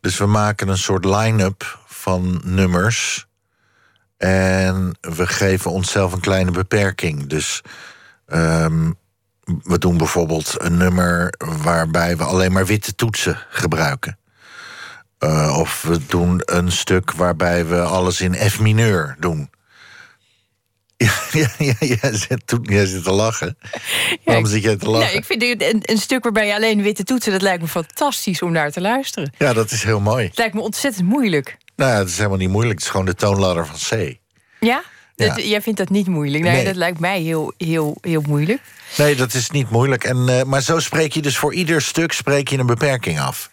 [0.00, 3.26] dus we maken een soort line-up van nummers.
[4.16, 7.26] En we geven onszelf een kleine beperking.
[7.26, 7.60] Dus
[8.26, 8.90] ehm,
[9.62, 14.18] we doen bijvoorbeeld een nummer waarbij we alleen maar witte toetsen gebruiken.
[15.18, 19.50] Eh, of we doen een stuk waarbij we alles in F mineur doen.
[21.04, 23.58] Ja, ja, ja, jij, zit, toen- jij zit te lachen.
[24.24, 25.06] Waarom zit jij te lachen?
[25.06, 27.32] Nou, ik vind een stuk waarbij je alleen witte toetsen...
[27.32, 29.32] dat lijkt me fantastisch om naar te luisteren.
[29.38, 30.26] Ja, dat is heel mooi.
[30.26, 31.56] Het lijkt me ontzettend moeilijk.
[31.76, 32.74] Nou ja, het is helemaal niet moeilijk.
[32.74, 34.16] Het is gewoon de toonladder van C.
[34.60, 34.82] Ja?
[35.16, 35.38] Ja.
[35.38, 36.44] Jij vindt dat niet moeilijk?
[36.44, 36.64] Nee, Nee.
[36.64, 38.60] dat lijkt mij heel, heel, heel moeilijk.
[38.96, 40.04] Nee, dat is niet moeilijk.
[40.04, 43.52] En, eh, maar zo spreek je dus voor ieder stuk spreek je een beperking af.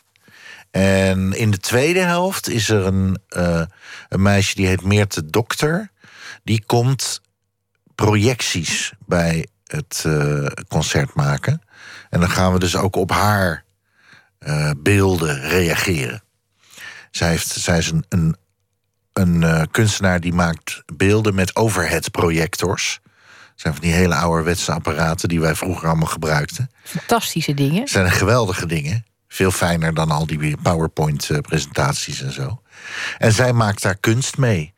[0.71, 3.61] En in de tweede helft is er een, eh,
[4.09, 5.91] een meisje die heet Meerte Dokter.
[6.43, 7.21] Die komt
[7.95, 11.61] projecties bij het eh, concert maken.
[12.09, 13.65] En dan gaan we dus ook op haar
[14.77, 16.23] beelden reageren.
[17.11, 18.35] Zij, heeft, zij is een, een,
[19.13, 22.99] een eh, kunstenaar die maakt beelden met overhead projectors.
[23.03, 23.11] Dat
[23.55, 26.71] zijn van die hele ouderwetse apparaten die wij vroeger allemaal gebruikten.
[26.83, 27.81] Fantastische dingen.
[27.81, 29.05] Het zijn geweldige dingen.
[29.27, 32.61] Veel fijner dan al die PowerPoint-presentaties en zo.
[33.17, 34.73] En zij maakt daar kunst mee.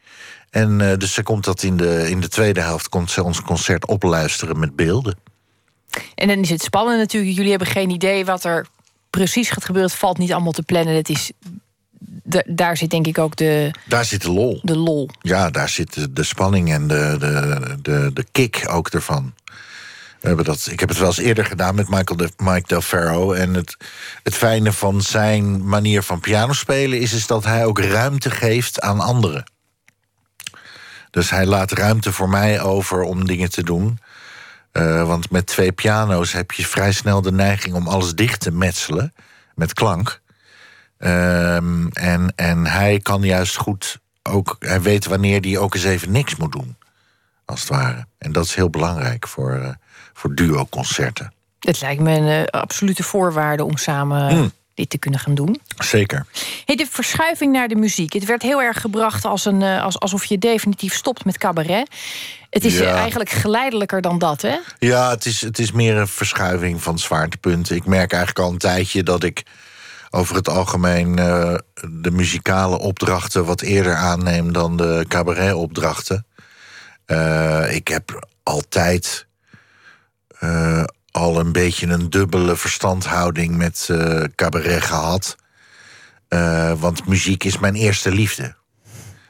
[0.50, 3.42] En eh, dus ze komt dat in de, in de tweede helft komt ze ons
[3.42, 5.18] concert opluisteren met beelden.
[6.16, 7.36] En dan is het spannend natuurlijk.
[7.36, 8.68] Jullie hebben geen idee wat er
[9.10, 9.90] precies gaat gebeuren.
[9.92, 10.96] Het valt niet allemaal te plannen.
[10.96, 11.32] Het is,
[12.46, 14.60] daar zit denk ik ook de, Daar zit de lol.
[14.64, 15.10] de lol.
[15.22, 19.34] Ja, daar zit de, de spanning en de, de, de, de kick ook ervan.
[20.20, 22.82] We hebben dat, ik heb het wel eens eerder gedaan met Michael de, Mike Del
[22.82, 23.32] Ferro.
[23.32, 23.78] En het,
[24.24, 28.82] het fijne van zijn manier van piano spelen is, is dat hij ook ruimte geeft
[28.82, 29.52] aan anderen.
[31.10, 34.00] Dus hij laat ruimte voor mij over om dingen te doen.
[34.72, 38.52] Eh, want met twee piano's heb je vrij snel de neiging om alles dicht te
[38.52, 39.14] metselen
[39.56, 40.22] met klank.
[41.04, 46.12] Ehm, en, en hij kan juist goed ook, hij weet wanneer hij ook eens even
[46.12, 46.76] niks moet doen.
[47.46, 48.06] als het ware.
[48.18, 49.70] En dat is heel belangrijk voor, uh,
[50.14, 51.34] voor duo-concerten.
[51.60, 54.52] Het lijkt me een uh, absolute voorwaarde om samen mm.
[54.74, 55.62] dit te kunnen gaan doen.
[55.78, 56.26] Zeker.
[56.66, 58.14] Hey, de verschuiving naar de muziek.
[58.14, 61.90] Het werd heel erg gebracht als een, uh, als, alsof je definitief stopt met cabaret.
[62.50, 62.96] Het is ja.
[62.96, 64.58] eigenlijk geleidelijker dan dat, hè?
[64.80, 67.76] Ja, het is, het is meer een verschuiving van zwaartepunten.
[67.76, 69.44] Ik merk eigenlijk al een tijdje dat ik
[70.16, 71.56] over het algemeen uh,
[71.90, 76.26] de muzikale opdrachten wat eerder aanneem dan de cabaretopdrachten.
[77.08, 79.28] Uh, ik heb altijd
[80.40, 83.90] uh, al een beetje een dubbele verstandhouding met
[84.36, 85.36] cabaret gehad.
[86.78, 88.56] want muziek is mijn eerste liefde.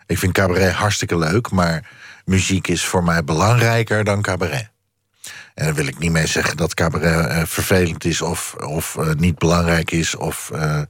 [0.05, 1.89] Ik vind cabaret hartstikke leuk, maar
[2.25, 4.72] muziek is voor mij belangrijker dan cabaret.
[5.53, 9.13] En daar wil ik niet mee zeggen dat cabaret uh, vervelend is of, of uh,
[9.13, 10.81] niet belangrijk is of uh,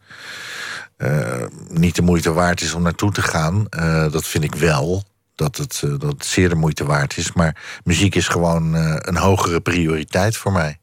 [1.68, 3.68] niet de moeite waard is om naartoe te gaan.
[4.11, 5.03] dat vind ik wel.
[5.36, 7.34] Dat het, dat het zeer de moeite waard is.
[7.34, 10.80] Maar muziek is gewoon een hogere prioriteit voor mij.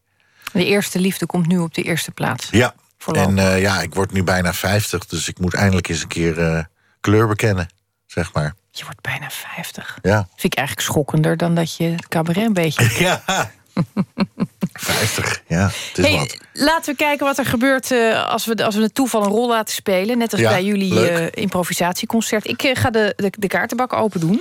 [0.52, 2.48] De eerste liefde komt nu op de eerste plaats.
[2.50, 2.74] Ja,
[3.12, 6.68] en ja, ik word nu bijna 50, dus ik moet eindelijk eens een keer
[7.00, 7.68] kleur bekennen,
[8.06, 8.54] zeg maar.
[8.70, 9.98] Je wordt bijna 50.
[10.02, 10.16] Ja.
[10.36, 12.90] Vind ik eigenlijk schokkender dan dat je het cabaret een beetje.
[13.04, 13.50] Ja.
[14.72, 15.62] 50, ja.
[15.62, 16.36] Het is hey, wat.
[16.52, 19.48] Laten we kijken wat er gebeurt uh, als, we, als we het toeval een rol
[19.48, 20.18] laten spelen.
[20.18, 22.48] Net als Ja, bij jullie uh, improvisatieconcert.
[22.48, 24.40] Ik uh, ga de, de, de kaartenbak open doen.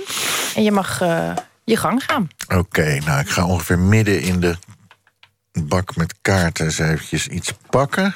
[0.54, 0.98] En je mag
[1.64, 2.28] je gang gaan.
[2.48, 4.56] Oké, nou ik ga ongeveer midden in de
[5.52, 8.14] bak met kaarten eens eventjes iets pakken.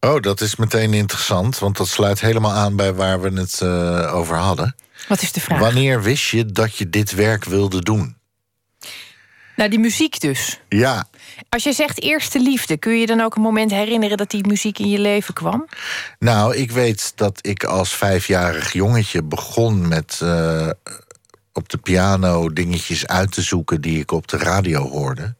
[0.00, 3.62] Oh, dat is meteen interessant, want dat sluit helemaal aan bij waar we het
[4.12, 4.74] over hadden.
[5.08, 5.58] Wat is de vraag?
[5.58, 8.16] Wanneer wist je dat je dit werk wilde doen?
[9.56, 10.60] Nou, die muziek dus.
[10.68, 11.06] Ja,
[11.48, 14.78] Als je zegt eerste liefde, kun je dan ook een moment herinneren dat die muziek
[14.78, 15.66] in je leven kwam?
[16.18, 20.68] nou, ik weet dat ik als vijfjarig jongetje begon met eh,
[21.52, 25.34] op de piano dingetjes uit te zoeken die ik op de radio hoorde.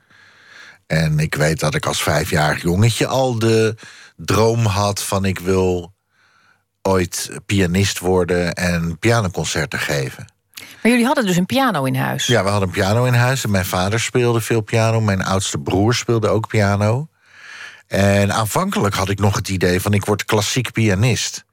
[0.86, 3.74] En ik weet dat ik als vijfjarig jongetje al de
[4.16, 5.93] droom had van ik wil
[6.88, 10.32] ooit pianist worden en pianoconcerten geven.
[10.82, 12.26] Maar jullie hadden dus een piano in huis.
[12.26, 15.00] Ja, we hadden een piano in huis en mijn vader speelde veel piano.
[15.00, 17.08] Mijn oudste broer speelde ook piano.
[17.86, 21.44] En aanvankelijk had ik nog het idee van ik word klassiek pianist.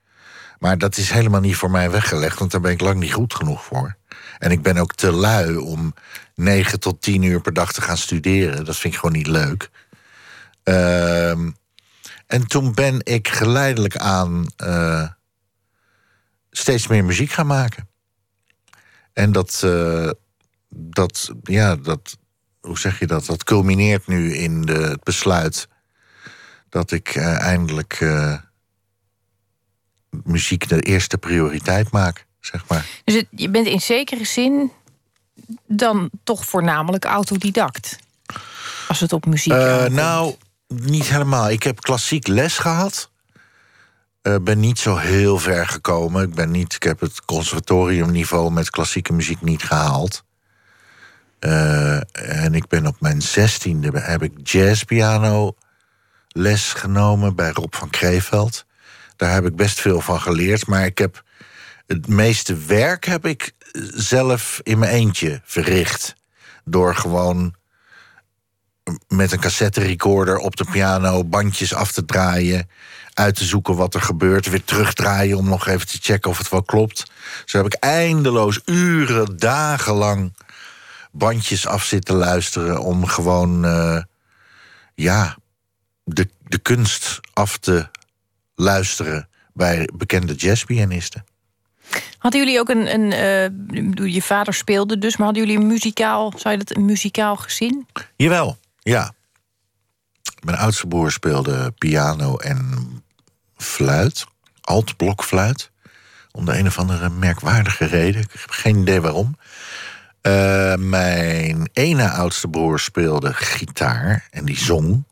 [0.59, 3.34] Maar dat is helemaal niet voor mij weggelegd, want daar ben ik lang niet goed
[3.34, 3.95] genoeg voor.
[4.38, 5.93] En ik ben ook te lui om
[6.36, 8.65] 9 tot 10 uur per dag te gaan studeren.
[8.65, 9.69] Dat vind ik gewoon niet leuk.
[10.63, 11.49] Ehm,
[12.27, 15.07] en toen ben ik geleidelijk aan eh,
[16.52, 17.89] steeds meer muziek gaan maken.
[19.14, 20.10] En dat, eh,
[20.76, 22.18] dat, ja, dat,
[22.62, 23.26] hoe zeg je dat?
[23.26, 25.68] Dat culmineert nu in de, het besluit
[26.70, 28.38] dat ik eh, eindelijk eh,
[30.24, 32.86] muziek de eerste prioriteit maak, zeg maar.
[33.04, 34.72] Dus het- je bent in zekere zin
[35.68, 37.97] dan toch voornamelijk autodidact.
[38.88, 39.54] Als het op muziek
[39.89, 40.36] nou,
[40.68, 41.49] niet helemaal.
[41.49, 43.11] Ik heb klassiek les gehad.
[44.22, 46.24] Eh, ben niet zo heel ver gekomen.
[46.24, 50.24] Ik, ben niet, ik heb het conservatoriumniveau met klassieke muziek niet gehaald.
[51.39, 51.95] Eh,
[52.41, 55.55] en ik ben op mijn zestiende heb ik jazzpiano
[56.28, 58.65] les genomen bij Rob van Kreeveld.
[59.15, 60.67] Daar heb ik best veel van geleerd.
[60.67, 61.24] Maar ik heb
[61.88, 63.51] het meeste werk heb ik
[63.93, 66.15] zelf in mijn eentje verricht.
[66.63, 67.55] Door gewoon
[69.08, 72.70] met een cassette recorder op de piano bandjes af te draaien.
[73.14, 74.50] Uit te zoeken wat er gebeurt.
[74.50, 77.12] Weer terugdraaien om nog even te checken of het wel klopt.
[77.46, 80.34] Zo heb ik eindeloos uren, dagenlang
[81.12, 82.80] bandjes af zitten luisteren.
[82.80, 84.02] Om gewoon, eh,
[84.96, 85.38] ja,
[86.04, 87.89] de, de kunst af te
[88.56, 91.24] luisteren bij bekende jazzpianisten.
[92.18, 92.94] Hadden jullie ook een.
[92.94, 96.34] een eh, je vader speelde dus, maar hadden jullie een muzikaal.
[96.36, 97.88] Zou je dat een muzikaal gezin?
[98.16, 99.13] Jawel, ja.
[100.43, 102.89] Mijn oudste broer speelde piano en
[103.55, 104.25] fluit.
[104.61, 105.71] Altblokfluit.
[106.32, 108.21] Om de een of andere merkwaardige reden.
[108.21, 109.38] Ik heb geen idee waarom.
[110.21, 115.03] Eh, mijn ene oudste broer speelde gitaar en die zong.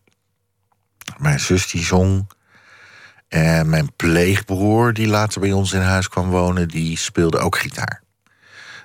[1.18, 2.28] Mijn zus die zong.
[3.28, 8.02] En mijn pleegbroer, die later bij ons in huis kwam wonen, die speelde ook gitaar.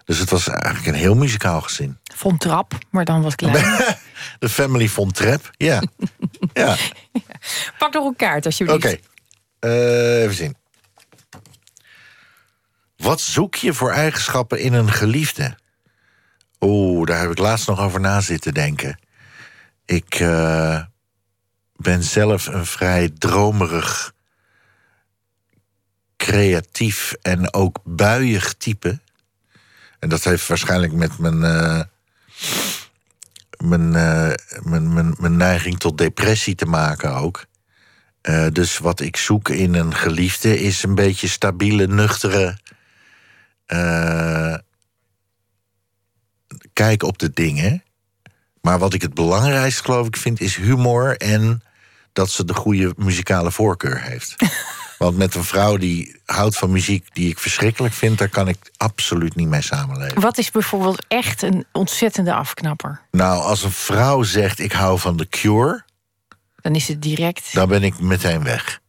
[0.04, 1.98] Dus het was eigenlijk een heel muzikaal gezin.
[2.14, 3.98] Von Trap, maar dan wat kleiner.
[4.38, 5.82] De family von Trep, ja.
[6.52, 6.76] ja.
[7.78, 8.84] Pak nog een kaart alsjeblieft.
[8.84, 8.96] Oké,
[9.58, 10.56] Eh, even zien.
[12.96, 15.56] Wat zoek je voor eigenschappen in een geliefde?
[16.60, 18.98] Oeh, daar heb ik laatst nog over na zitten denken.
[19.84, 20.82] Ik eh,
[21.76, 24.12] ben zelf een vrij dromerig,
[26.16, 29.00] creatief en ook buiig type.
[29.98, 31.80] En dat heeft waarschijnlijk met mijn, eh,
[33.68, 37.46] mijn, eh, mijn, mijn, mijn neiging tot depressie te maken ook.
[38.20, 42.58] Eh, dus wat ik zoek in een geliefde is een beetje stabiele, nuchtere.
[43.66, 44.54] eh,
[46.72, 47.82] kijk op de dingen.
[48.60, 51.62] Maar wat ik het belangrijkste, geloof ik, vind, is humor en
[52.12, 54.34] dat ze de goede muzikale voorkeur heeft.
[54.98, 58.70] Want met een vrouw die houdt van muziek die ik verschrikkelijk vind, daar kan ik
[58.76, 60.20] absoluut niet mee samenleven.
[60.20, 63.00] Wat is bijvoorbeeld echt een ontzettende afknapper?
[63.10, 65.84] Nou, als een vrouw zegt ik hou van The Cure,
[66.56, 67.54] Dan is het direct.
[67.54, 68.80] dan ben ik meteen weg.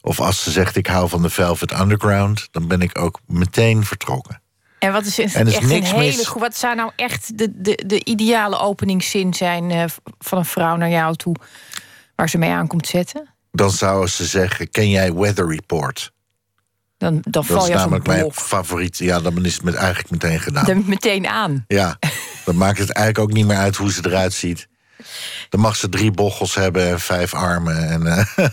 [0.00, 3.84] Of als ze zegt ik hou van de Velvet Underground, dan ben ik ook meteen
[3.84, 4.40] vertrokken.
[4.78, 7.82] En wat is En is echt een hele mis- Wat zou nou echt de, de,
[7.86, 9.84] de ideale openingszin zijn eh,
[10.18, 11.34] van een vrouw naar jou toe,
[12.14, 13.28] waar ze mee aankomt zetten?
[13.52, 16.12] Dan zou ze zeggen: Ken jij Weather Report?
[16.98, 18.98] Dan, dan Dat val is je als een namelijk mijn favoriet.
[18.98, 20.64] Ja, dan is het met eigenlijk meteen gedaan.
[20.64, 21.64] Dan meteen aan.
[21.68, 21.98] Ja,
[22.44, 24.68] dan maakt het eigenlijk ook niet meer uit hoe ze eruit ziet.
[25.48, 27.88] Dan mag ze drie bochels hebben en vijf armen.
[27.88, 28.26] En, eh,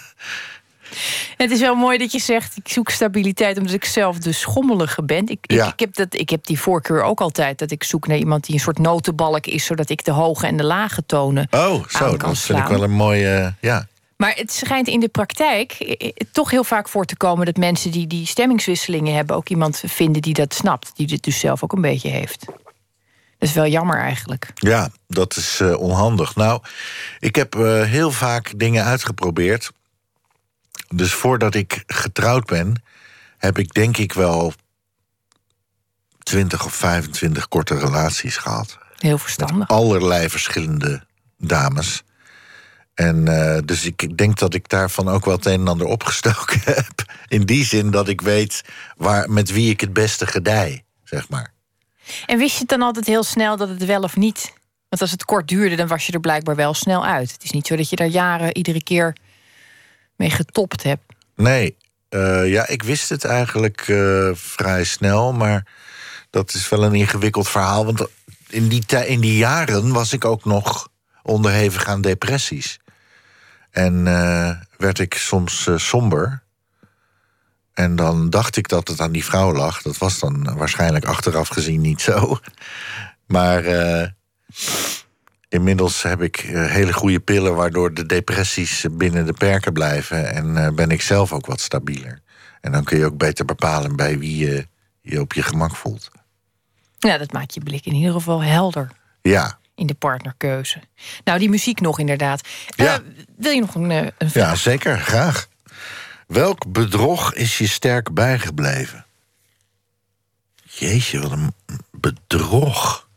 [1.37, 5.03] Het is wel mooi dat je zegt, ik zoek stabiliteit omdat ik zelf de schommelige
[5.03, 5.21] ben.
[5.27, 5.67] Ik, ik- Ja.
[5.67, 8.55] ik, heb dat, ik heb die voorkeur ook altijd, dat ik zoek naar iemand die
[8.55, 11.99] een soort notenbalk is, zodat ik de hoge en de lage tonen oh, aan zo,
[11.99, 12.69] kan dat vind ik slaan.
[12.69, 13.53] wel een mooie.
[13.61, 13.87] ja.
[14.17, 17.57] Maar het schijnt in de praktijk eh, eh, toch heel vaak voor te komen dat
[17.57, 21.63] mensen die die stemmingswisselingen hebben ook iemand vinden die dat snapt, die dit dus zelf
[21.63, 22.45] ook een beetje heeft.
[23.37, 24.51] Dat is wel jammer eigenlijk.
[24.55, 26.35] Ja, dat is eh, onhandig.
[26.35, 26.61] Nou,
[27.19, 27.53] ik heb
[27.83, 29.71] heel vaak dingen uitgeprobeerd.
[30.87, 32.83] Dus voordat ik getrouwd ben,
[33.37, 34.53] heb ik denk ik wel
[36.23, 38.77] 20 of 25 korte relaties gehad.
[38.97, 39.67] Heel verstandig.
[39.67, 41.05] Allerlei verschillende
[41.37, 42.03] dames.
[42.95, 46.61] En eh, dus ik denk dat ik daarvan ook wel het een en ander opgestoken
[46.75, 47.13] heb.
[47.27, 48.61] In die zin dat ik weet
[48.97, 51.53] waar, met wie ik het beste gedij, zeg maar.
[52.25, 54.53] En wist je het dan altijd heel snel dat het wel of niet?
[54.89, 57.31] Want als het kort duurde, dan was je er blijkbaar wel snel uit.
[57.31, 59.15] Het is niet zo dat je daar jaren iedere keer
[60.15, 61.03] mee getopt hebt.
[61.35, 61.77] Nee,
[62.09, 65.67] eh, ja, ik wist het eigenlijk eh, vrij snel, maar
[66.29, 67.85] dat is wel een ingewikkeld verhaal.
[67.85, 68.07] Want
[68.49, 70.87] in die, in die jaren was ik ook nog
[71.23, 72.79] onderhevig aan depressies.
[73.75, 76.43] En eh, werd ik soms eh, somber.
[77.73, 79.81] En dan dacht ik dat het aan die vrouw lag.
[79.81, 82.37] Dat was dan waarschijnlijk achteraf gezien niet zo.
[83.25, 84.07] Maar eh,
[85.49, 87.55] inmiddels heb ik hele goede pillen...
[87.55, 90.31] waardoor de depressies binnen de perken blijven.
[90.31, 92.19] En ben ik zelf ook wat stabieler.
[92.61, 94.67] En dan kun je ook beter bepalen bij wie je
[95.01, 96.11] je op je gemak voelt.
[96.97, 100.81] Ja, dat maakt je blik in ieder geval helder Ja, in de partnerkeuze.
[101.23, 102.47] Nou, die muziek nog inderdaad.
[102.75, 102.93] Ja.
[102.93, 102.99] Eh,
[103.37, 105.47] wil je nog een, eh, een ja zeker, graag.
[106.27, 109.05] Welk bedrog is je sterk bijgebleven?
[110.63, 111.53] Jeetje, wat een
[111.91, 113.07] bedrog.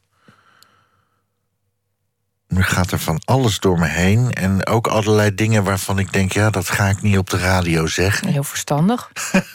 [2.48, 4.32] Nu gaat er van alles door me heen.
[4.32, 6.32] En ook allerlei dingen waarvan ik denk...
[6.32, 8.28] ja, dat ga ik niet op de radio zeggen.
[8.28, 9.10] Heel verstandig.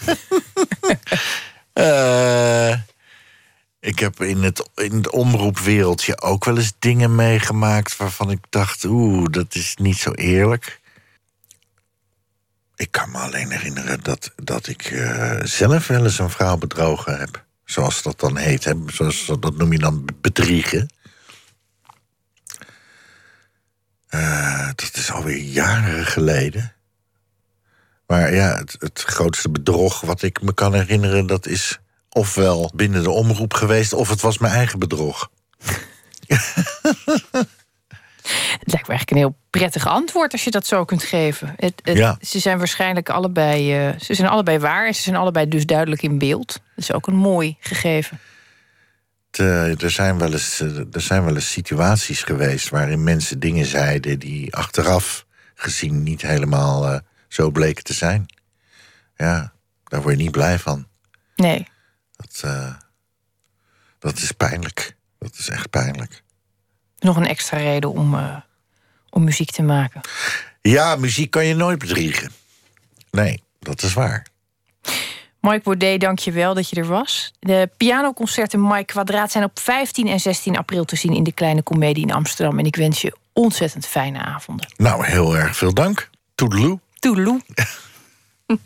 [1.73, 2.73] Eh,
[3.83, 7.97] ik heb in het, in het omroepwereldje ook wel eens dingen meegemaakt...
[7.97, 10.81] waarvan ik dacht, oeh, dat is niet zo eerlijk.
[12.75, 17.19] Ik kan me alleen herinneren dat, dat ik eh, zelf wel eens een vrouw bedrogen
[17.19, 17.45] heb.
[17.65, 18.63] Zoals dat dan heet.
[18.63, 18.73] Hè?
[18.85, 20.89] Zoals, dat noem je dan bedriegen.
[24.07, 26.73] Eh, dat is alweer jaren geleden.
[28.07, 31.27] Maar ja, het, het grootste bedrog wat ik me kan herinneren...
[31.27, 31.79] dat is
[32.13, 33.93] ofwel binnen de omroep geweest...
[33.93, 35.29] of het was mijn eigen bedrog.
[38.59, 41.53] Het lijkt me eigenlijk een heel prettig antwoord als je dat zo kunt geven.
[41.57, 42.17] Het, het- Ja.
[42.21, 46.01] Ze zijn waarschijnlijk allebei, eh, ze zijn allebei waar en ze zijn allebei dus duidelijk
[46.01, 46.47] in beeld.
[46.53, 48.19] Dat is ook een mooi gegeven.
[49.31, 53.65] Eh, er, zijn wel eens, eh, er zijn wel eens situaties geweest waarin mensen dingen
[53.65, 58.25] zeiden die achteraf gezien niet helemaal zo bleken te zijn.
[59.15, 59.53] Ja,
[59.83, 60.87] daar word je niet blij van.
[61.35, 61.67] Nee.
[62.15, 62.73] Dat, eh,
[63.99, 64.95] dat is pijnlijk.
[65.19, 66.23] Dat is echt pijnlijk.
[66.99, 68.35] Nog een extra reden om, eh,
[69.09, 70.01] om muziek te maken.
[70.61, 72.31] Ja, muziek kan je nooit bedriegen.
[73.11, 74.27] Nee, dat is waar.
[75.39, 77.33] Mike Baudet, dank je wel dat je er was.
[77.39, 81.63] De pianoconcerten Mike Kwadraat zijn op 15 en 16 april te zien in de Kleine
[81.63, 82.59] Comedie in Amsterdam.
[82.59, 84.73] En ik wens je ontzettend fijne avonden.
[84.77, 86.09] Nou, heel erg veel dank.
[86.35, 86.79] Toedeloe.
[86.99, 87.41] Toedeloe.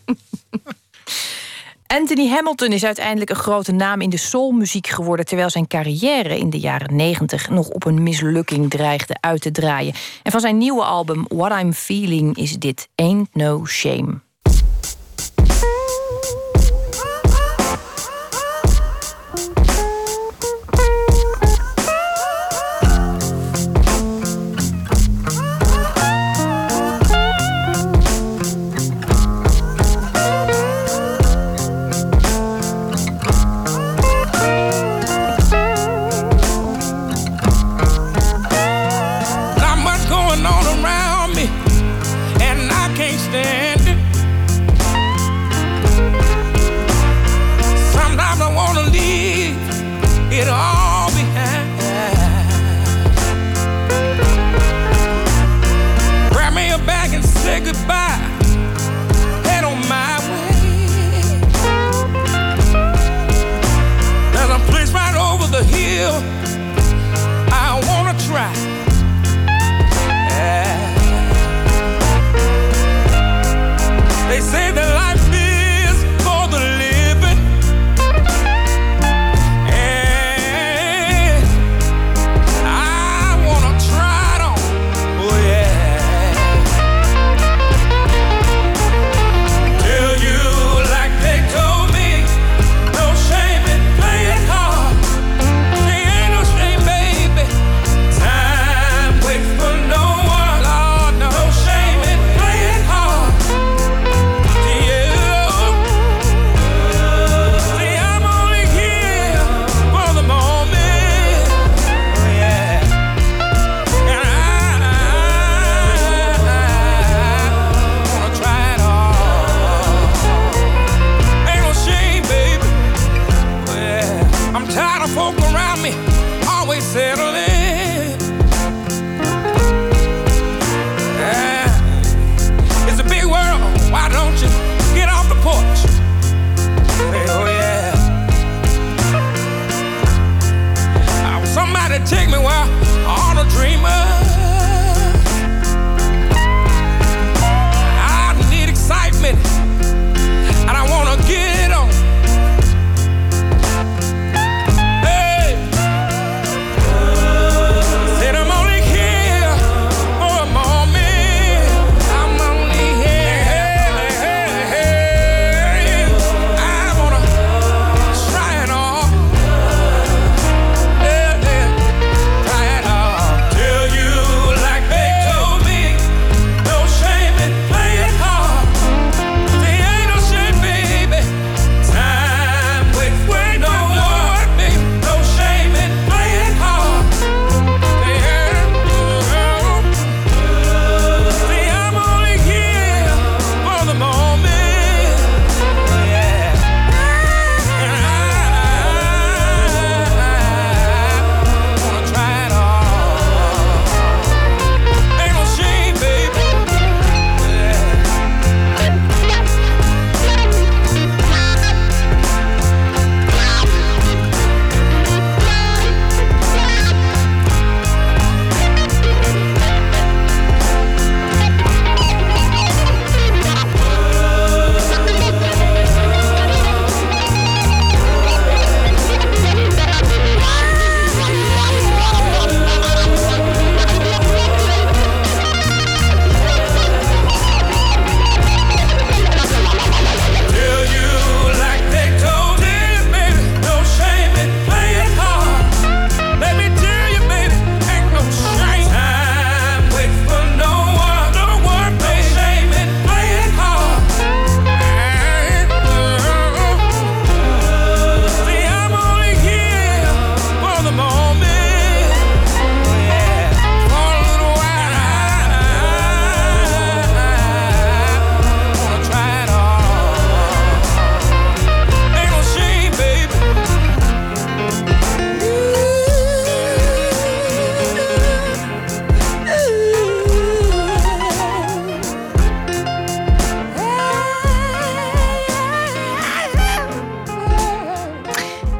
[1.87, 5.25] Anthony Hamilton is uiteindelijk een grote naam in de soulmuziek geworden...
[5.25, 9.93] terwijl zijn carrière in de jaren 90 nog op een mislukking dreigde uit te draaien.
[10.23, 14.26] En van zijn nieuwe album What I'm Feeling is dit Ain't No Shame.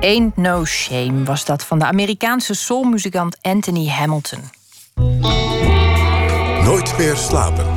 [0.08, 4.40] Ain't No Shame was dat van de Amerikaanse soulmuzikant Anthony Hamilton.
[6.64, 7.77] Nooit meer slapen.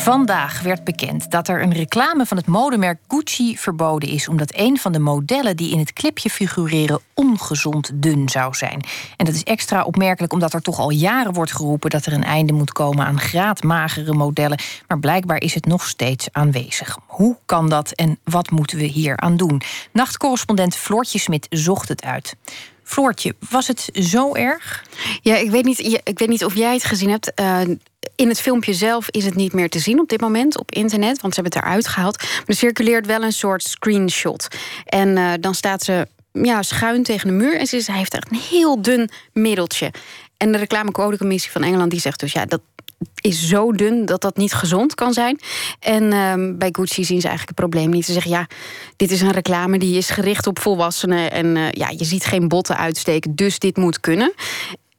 [0.00, 4.78] Vandaag werd bekend dat er een reclame van het modemerk Gucci verboden is, omdat een
[4.78, 8.84] van de modellen die in het clipje figureren ongezond dun zou zijn.
[9.16, 12.24] En dat is extra opmerkelijk omdat er toch al jaren wordt geroepen dat er een
[12.24, 14.58] einde moet komen aan graadmagere modellen.
[14.88, 16.98] Maar blijkbaar is het nog steeds aanwezig.
[17.06, 19.62] Hoe kan dat en wat moeten we hier aan doen?
[19.92, 22.36] Nachtcorrespondent Floortje Smit zocht het uit.
[22.82, 24.84] Floortje, was het zo erg?
[25.22, 27.32] Ja, ik weet niet, ik weet niet of jij het gezien hebt.
[27.40, 27.60] Uh,
[28.14, 31.20] in het filmpje zelf is het niet meer te zien op dit moment op internet,
[31.20, 32.16] want ze hebben het eruit gehaald.
[32.18, 34.48] Maar er circuleert wel een soort screenshot.
[34.84, 38.38] En uh, dan staat ze ja, schuin tegen de muur en ze heeft echt een
[38.38, 39.92] heel dun middeltje.
[40.36, 42.60] En de reclamecodecommissie van Engeland die zegt dus ja, dat
[43.20, 45.40] is zo dun dat dat niet gezond kan zijn.
[45.80, 48.04] En um, bij Gucci zien ze eigenlijk het probleem niet.
[48.04, 48.46] Ze zeggen ja,
[48.96, 52.48] dit is een reclame die is gericht op volwassenen en uh, ja, je ziet geen
[52.48, 54.32] botten uitsteken, dus dit moet kunnen.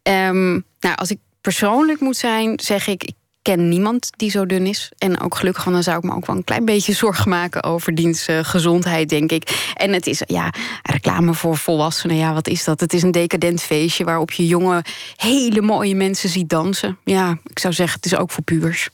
[0.03, 4.65] Um, nou, als ik persoonlijk moet zijn, zeg ik, ik ken niemand die zo dun
[4.65, 4.91] is.
[4.97, 7.95] En ook gelukkig, dan zou ik me ook wel een klein beetje zorgen maken over
[7.95, 9.71] diens eh, gezondheid, denk ik.
[9.73, 12.15] En het is ja, reclame voor volwassenen.
[12.15, 12.79] Ja, wat is dat?
[12.79, 14.83] Het is een decadent feestje waarop je jonge,
[15.15, 16.97] hele mooie mensen ziet dansen.
[17.03, 18.89] Ja, ik zou zeggen, het is ook voor pubers.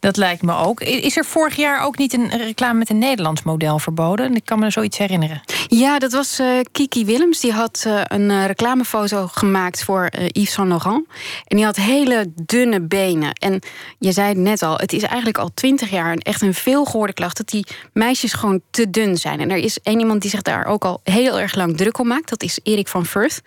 [0.00, 0.80] Dat lijkt me ook.
[0.80, 4.34] Is er vorig jaar ook niet een reclame met een Nederlands model verboden?
[4.34, 5.42] Ik kan me zoiets herinneren.
[5.68, 7.40] Ja, dat was uh, Kiki Willems.
[7.40, 11.06] Die had uh, een uh, reclamefoto gemaakt voor Yves Saint Laurent.
[11.46, 13.32] En die had hele dunne benen.
[13.32, 13.60] En
[13.98, 17.36] je zei het net al, het is eigenlijk al twintig jaar echt een veelgehoorde klacht
[17.36, 19.40] dat die meisjes gewoon te dun zijn.
[19.40, 22.06] En er is één iemand die zich daar ook al heel erg lang druk om
[22.06, 22.28] maakt.
[22.28, 23.40] Dat is Erik van Firth.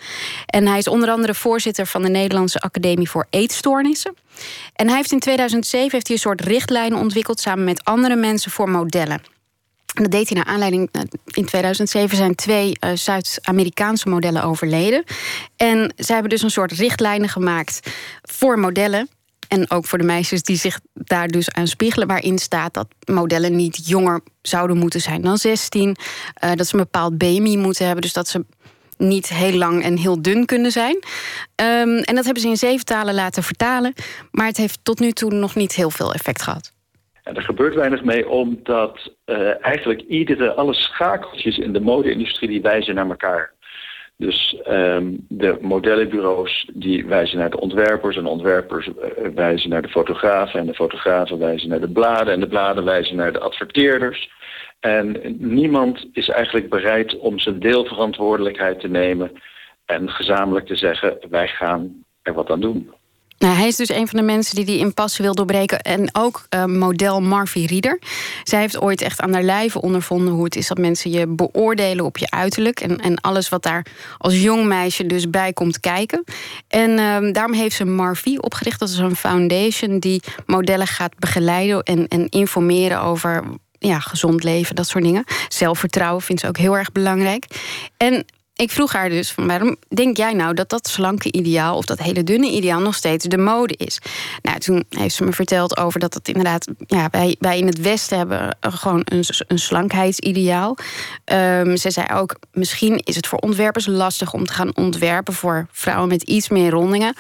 [0.46, 4.16] En hij is onder andere voorzitter van de Nederlandse Academie voor Eetstoornissen.
[4.74, 8.52] En hij heeft in 2007 heeft hij een soort richtlijnen ontwikkeld samen met andere mensen
[8.52, 9.22] voor modellen.
[9.94, 10.90] En dat deed hij naar aanleiding.
[11.26, 15.04] In 2007 zijn twee uh, Zuid-Amerikaanse modellen overleden.
[15.56, 17.80] En zij hebben dus een soort richtlijnen gemaakt
[18.22, 19.10] voor modellen.
[19.48, 23.56] En ook voor de meisjes die zich daar dus aan spiegelen, waarin staat dat modellen
[23.56, 25.88] niet jonger zouden moeten zijn dan 16.
[26.44, 28.02] Uh, dat ze een bepaald BMI moeten hebben.
[28.02, 28.46] Dus dat ze
[28.98, 30.96] niet heel lang en heel dun kunnen zijn.
[30.96, 33.94] Um, en dat hebben ze in zeven talen laten vertalen.
[34.32, 36.76] Maar het heeft tot nu toe nog niet heel veel effect gehad.
[37.24, 42.96] Er gebeurt weinig mee omdat uh, eigenlijk iedere, alle schakeltjes in de mode-industrie die wijzen
[42.96, 43.56] naar elkaar.
[44.18, 48.94] Dus um, de modellenbureaus die wijzen naar de ontwerpers en de ontwerpers uh,
[49.36, 53.16] wijzen naar de fotografen en de fotografen wijzen naar de bladen en de bladen wijzen
[53.16, 54.30] naar de adverteerders.
[54.80, 59.32] En niemand is eigenlijk bereid om zijn deelverantwoordelijkheid te nemen
[59.86, 62.92] en gezamenlijk te zeggen: wij gaan er wat aan doen.
[63.38, 65.82] Nou, hij is dus een van de mensen die die impasse wil doorbreken.
[65.82, 68.00] En ook uh, model Marvie Rieder.
[68.44, 72.06] Zij heeft ooit echt aan haar lijve ondervonden hoe het is dat mensen je beoordelen
[72.06, 72.80] op je uiterlijk.
[72.80, 73.86] En, en alles wat daar
[74.18, 76.24] als jong meisje dus bij komt kijken.
[76.68, 78.80] En uh, daarom heeft ze Marvie opgericht.
[78.80, 83.44] Dat is een foundation die modellen gaat begeleiden en, en informeren over
[83.80, 85.24] ja, gezond leven, dat soort dingen.
[85.48, 87.46] Zelfvertrouwen vindt ze ook heel erg belangrijk.
[87.98, 88.26] En
[88.58, 92.00] ik vroeg haar dus: van waarom denk jij nou dat dat slanke ideaal of dat
[92.00, 94.00] hele dunne ideaal nog steeds de mode is?
[94.42, 97.82] Nou, toen heeft ze me verteld over dat het inderdaad, ja, wij, wij in het
[97.82, 100.78] Westen hebben gewoon een, een slankheidsideaal.
[101.26, 105.68] Um, ze zei ook: misschien is het voor ontwerpers lastig om te gaan ontwerpen voor
[105.72, 107.16] vrouwen met iets meer rondingen.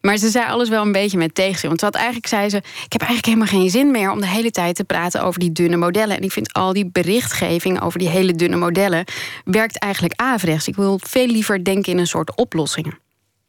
[0.00, 1.68] Maar ze zei alles wel een beetje met tegenzin.
[1.68, 4.50] Want wat eigenlijk zei ze: ik heb eigenlijk helemaal geen zin meer om de hele
[4.50, 6.16] tijd te praten over die dunne modellen.
[6.16, 9.04] En ik vind al die berichtgeving over die hele dunne modellen
[9.44, 10.68] werkt eigenlijk averechts.
[10.68, 12.98] Ik wil veel liever denken in een soort oplossingen.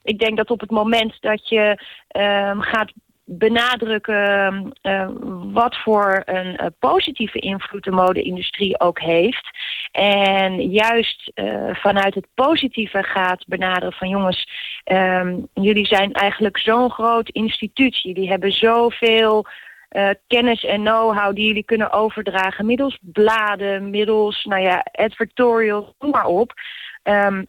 [0.04, 1.84] Ik denk dat op het moment dat je
[2.18, 2.92] uh, gaat
[3.26, 5.10] benadrukken uh,
[5.54, 9.50] wat voor een uh, positieve invloed de mode-industrie ook heeft.
[9.92, 14.48] En juist uh, vanuit het positieve gaat benaderen van jongens,
[14.84, 18.02] ehm, jullie zijn eigenlijk zo'n groot instituut.
[18.02, 19.46] Jullie hebben zoveel
[20.28, 26.26] kennis en know-how die jullie kunnen overdragen middels bladen, middels nou ja, advertorials, noem maar
[26.26, 26.54] op.
[27.04, 27.48] Um,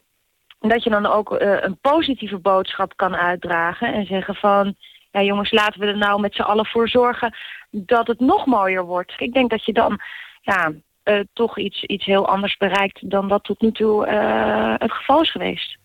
[0.59, 4.75] dat je dan ook uh, een positieve boodschap kan uitdragen en zeggen van
[5.11, 7.35] ja jongens, laten we er nou met z'n allen voor zorgen
[7.71, 9.13] dat het nog mooier wordt.
[9.17, 9.99] Ik denk dat je dan
[10.41, 10.71] ja,
[11.03, 15.21] uh, toch iets, iets heel anders bereikt dan dat tot nu toe uh, het geval
[15.21, 15.77] is geweest.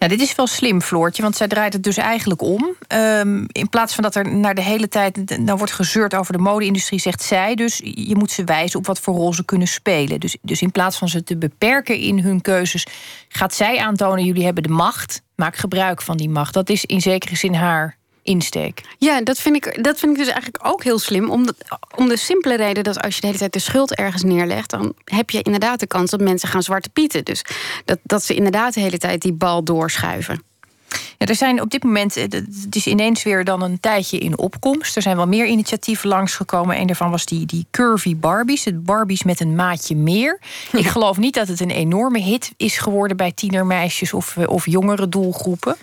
[0.00, 2.76] Nou, dit is wel slim, Floortje, want zij draait het dus eigenlijk om.
[2.88, 6.38] Um, in plaats van dat er naar de hele tijd nou wordt gezeurd over de
[6.38, 10.20] mode-industrie, zegt zij dus: je moet ze wijzen op wat voor rol ze kunnen spelen.
[10.20, 12.86] Dus, dus in plaats van ze te beperken in hun keuzes,
[13.28, 16.54] gaat zij aantonen: jullie hebben de macht, maak gebruik van die macht.
[16.54, 18.82] Dat is in zekere zin haar insteek.
[18.98, 21.30] Ja, dat vind ik, dat vind ik dus eigenlijk ook heel slim.
[21.30, 21.54] Om de,
[21.96, 24.70] om de simpele reden dat als je de hele tijd de schuld ergens neerlegt...
[24.70, 27.24] dan heb je inderdaad de kans dat mensen gaan zwarte pieten.
[27.24, 27.44] Dus
[27.84, 30.42] dat, dat ze inderdaad de hele tijd die bal doorschuiven.
[31.18, 34.96] Ja, er zijn op dit moment, het is ineens weer dan een tijdje in opkomst.
[34.96, 36.78] Er zijn wel meer initiatieven langsgekomen.
[36.80, 38.64] Een daarvan was die, die Curvy Barbies.
[38.64, 40.40] Het Barbies met een maatje meer.
[40.72, 45.08] Ik geloof niet dat het een enorme hit is geworden bij tienermeisjes of, of jongere
[45.08, 45.76] doelgroepen.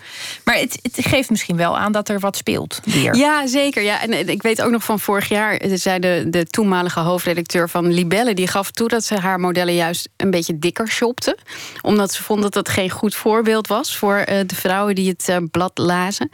[0.44, 2.80] Maar het, het geeft misschien wel aan dat er wat speelt.
[2.84, 3.16] Weer.
[3.16, 3.82] Ja, zeker.
[3.82, 4.02] Ja.
[4.02, 8.34] En ik weet ook nog van vorig jaar, zei de, de toenmalige hoofdredacteur van Libelle,
[8.34, 11.36] die gaf toe dat ze haar modellen juist een beetje dikker shopte.
[11.82, 15.36] Omdat ze vond dat dat geen goed voorbeeld was voor de vrouwen die het uh,
[15.50, 16.30] blad lazen.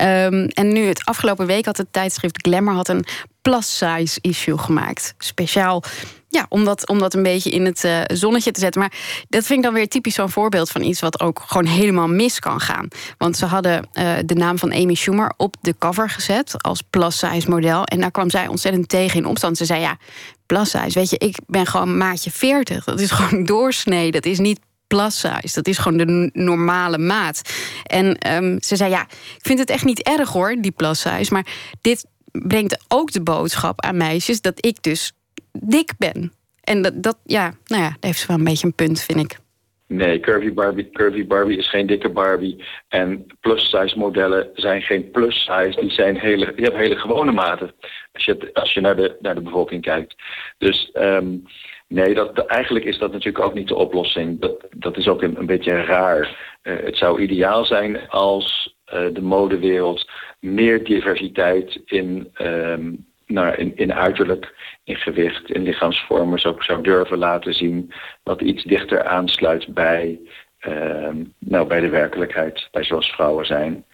[0.00, 3.04] Um, en nu, het afgelopen week had het tijdschrift Glamour had een
[3.42, 5.14] plus-size issue gemaakt.
[5.18, 5.84] Speciaal
[6.28, 8.80] ja, om dat, een beetje in het uh, zonnetje te zetten.
[8.80, 8.92] Maar
[9.28, 12.38] dat vind ik dan weer typisch zo'n voorbeeld van iets wat ook gewoon helemaal mis
[12.38, 12.88] kan gaan.
[13.18, 17.50] Want ze hadden uh, de naam van Amy Schumer op de cover gezet als plus-size
[17.50, 17.84] model.
[17.84, 19.56] En daar kwam zij ontzettend tegen in opstand.
[19.56, 19.96] Ze zei ja,
[20.46, 22.84] plus-size, weet je, ik ben gewoon maatje 40.
[22.84, 24.10] Dat is gewoon doorsnee.
[24.10, 25.54] Dat is niet plus size.
[25.54, 27.42] Dat is gewoon de normale maat.
[27.82, 31.32] En ehm, ze zei, ja, ik vind het echt niet erg hoor, die plus size.
[31.32, 31.46] Maar
[31.80, 35.12] dit brengt ook de boodschap aan meisjes dat ik dus
[35.52, 36.32] dik ben.
[36.60, 39.20] En dat, dat ja, nou ja, daar heeft ze wel een beetje een punt, vind
[39.20, 39.38] ik.
[39.88, 42.64] Nee, Curvy Barbie, Curvy Barbie is geen dikke Barbie.
[42.88, 45.80] En plus-size modellen zijn geen plus-size.
[45.80, 47.74] Die, zijn hele, die hebben hele gewone maten.
[48.12, 50.14] Als je, als je naar, de, naar de bevolking kijkt.
[50.58, 51.36] Dus ehm,
[51.88, 54.40] nee, dat, eigenlijk is dat natuurlijk ook niet de oplossing.
[54.40, 56.56] Dat, dat is ook een, een beetje raar.
[56.62, 60.10] Eh, het zou ideaal zijn als eh, de modewereld
[60.40, 62.92] meer diversiteit in, ehm,
[63.26, 64.54] nou, in, in uiterlijk,
[64.84, 67.92] in gewicht, in lichaamsvormen zou, zou durven laten zien.
[68.22, 70.20] Wat iets dichter aansluit bij,
[70.58, 73.84] ehm, nou, bij de werkelijkheid, bij zoals vrouwen zijn.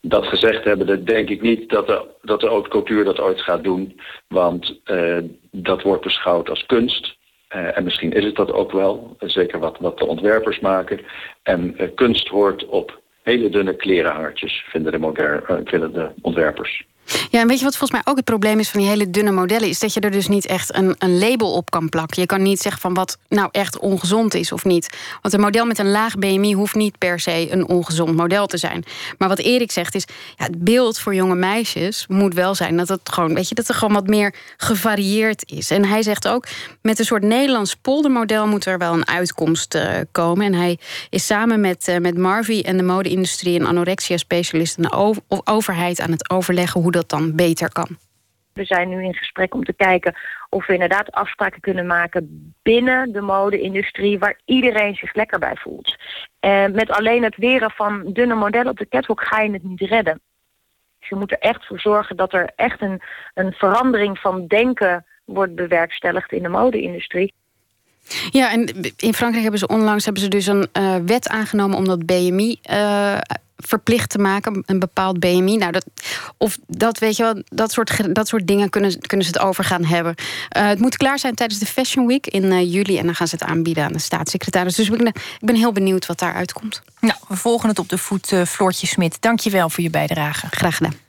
[0.00, 3.40] Dat gezegd hebben, dat denk ik niet dat de, dat de haute couture dat ooit
[3.40, 4.00] gaat doen.
[4.28, 5.18] Want eh,
[5.50, 7.17] dat wordt beschouwd als kunst.
[7.48, 11.00] Eh, en misschien is het dat ook wel, eh, zeker wat, wat de ontwerpers maken.
[11.42, 16.86] En eh, kunst hoort op hele dunne klerenhangertjes, vinden de, vinden de ontwerpers.
[17.30, 19.30] Ja, en weet je wat volgens mij ook het probleem is van die hele dunne
[19.30, 19.68] modellen?
[19.68, 22.20] Is dat je er dus niet echt een, een label op kan plakken.
[22.20, 24.96] Je kan niet zeggen van wat nou echt ongezond is of niet.
[25.22, 28.56] Want een model met een laag BMI hoeft niet per se een ongezond model te
[28.56, 28.84] zijn.
[29.18, 30.04] Maar wat Erik zegt is,
[30.36, 33.68] ja, het beeld voor jonge meisjes moet wel zijn dat het gewoon, weet je, dat
[33.68, 35.70] er gewoon wat meer gevarieerd is.
[35.70, 36.46] En hij zegt ook,
[36.82, 40.46] met een soort Nederlands poldermodel moet er wel een uitkomst eh, komen.
[40.46, 40.78] En hij
[41.10, 46.00] is samen met, eh, met Marvi en de mode-industrie en anorexia-specialist en de over- overheid
[46.00, 47.88] aan het overleggen hoe dat dan beter kan.
[48.52, 50.14] We zijn nu in gesprek om te kijken
[50.48, 55.96] of we inderdaad afspraken kunnen maken binnen de mode-industrie waar iedereen zich lekker bij voelt.
[56.40, 59.80] En met alleen het weren van dunne modellen op de catwalk ga je het niet
[59.80, 60.20] redden.
[60.98, 63.00] Dus je moet er echt voor zorgen dat er echt een,
[63.34, 67.34] een verandering van denken wordt bewerkstelligd in de mode-industrie.
[68.30, 71.84] Ja, en in Frankrijk hebben ze onlangs hebben ze dus een eh, wet aangenomen om
[71.84, 73.18] dat BMI eh,
[73.56, 75.56] verplicht te maken, een bepaald BMI.
[75.56, 75.86] Nou, dat,
[76.36, 79.64] of dat weet je wel, dat soort, dat soort dingen kunnen, kunnen ze het over
[79.64, 80.14] gaan hebben.
[80.48, 83.34] Eh, het moet klaar zijn tijdens de Fashion Week in juli en dan gaan ze
[83.34, 84.74] het aanbieden aan de staatssecretaris.
[84.74, 86.82] Dus ik ben, ik ben heel benieuwd wat daaruit komt.
[87.00, 89.16] Nou, we volgen het op de voet, Floortje Smit.
[89.20, 90.46] Dank je wel voor je bijdrage.
[90.50, 91.07] Graag gedaan.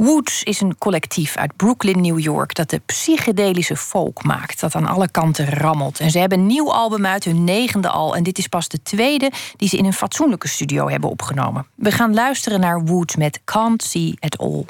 [0.00, 2.54] Woods is een collectief uit Brooklyn, New York...
[2.54, 6.00] dat de psychedelische folk maakt, dat aan alle kanten rammelt.
[6.00, 8.16] En ze hebben een nieuw album uit, hun negende al...
[8.16, 11.66] en dit is pas de tweede die ze in een fatsoenlijke studio hebben opgenomen.
[11.74, 14.64] We gaan luisteren naar Woods met Can't See At All.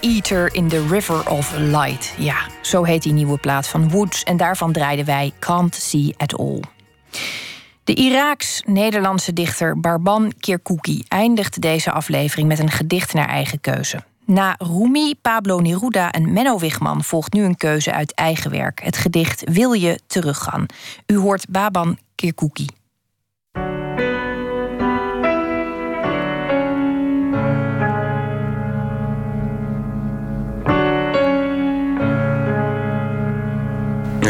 [0.00, 2.14] Eater in the River of Light.
[2.18, 4.22] Ja, zo heet die nieuwe plaat van Woods.
[4.22, 6.60] En daarvan draaiden wij Can't See at All.
[7.84, 14.02] De Iraaks-Nederlandse dichter Barban Kirkouki eindigt deze aflevering met een gedicht naar eigen keuze.
[14.24, 18.80] Na Rumi, Pablo Neruda en Menno Wigman volgt nu een keuze uit eigen werk.
[18.82, 20.66] Het gedicht Wil je teruggaan?
[21.06, 22.66] U hoort Baban Kirkouki.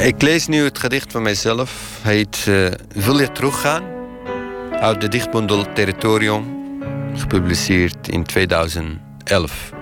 [0.02, 2.00] Ik lees nu het gedicht van mijzelf.
[2.02, 2.66] Heet eh,
[3.04, 3.84] Wil je teruggaan?
[4.70, 6.44] Uit de dichtbundel Territorium,
[7.14, 9.72] gepubliceerd in 2011.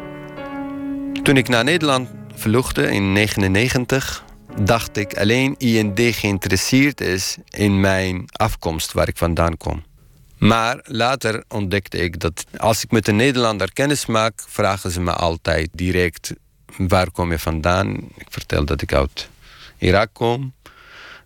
[1.23, 4.25] Toen ik naar Nederland vluchtte in 1999,
[4.61, 9.85] dacht ik alleen IND geïnteresseerd is in mijn afkomst, waar ik vandaan kom.
[10.39, 15.13] Maar later ontdekte ik dat als ik met een Nederlander kennis maak, vragen ze me
[15.13, 16.33] altijd direct:
[16.77, 17.95] waar kom je vandaan?
[17.95, 19.29] Ik vertel dat ik uit
[19.79, 20.55] Irak kom.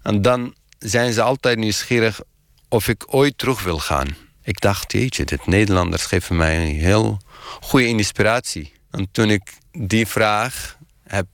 [0.02, 2.20] En dan zijn ze altijd nieuwsgierig
[2.68, 4.16] of ik ooit terug wil gaan.
[4.42, 7.20] Ik dacht, jeetje, dit Nederlanders geven mij een heel
[7.60, 8.72] goede inspiratie.
[8.90, 11.26] En toen ik die vraag heb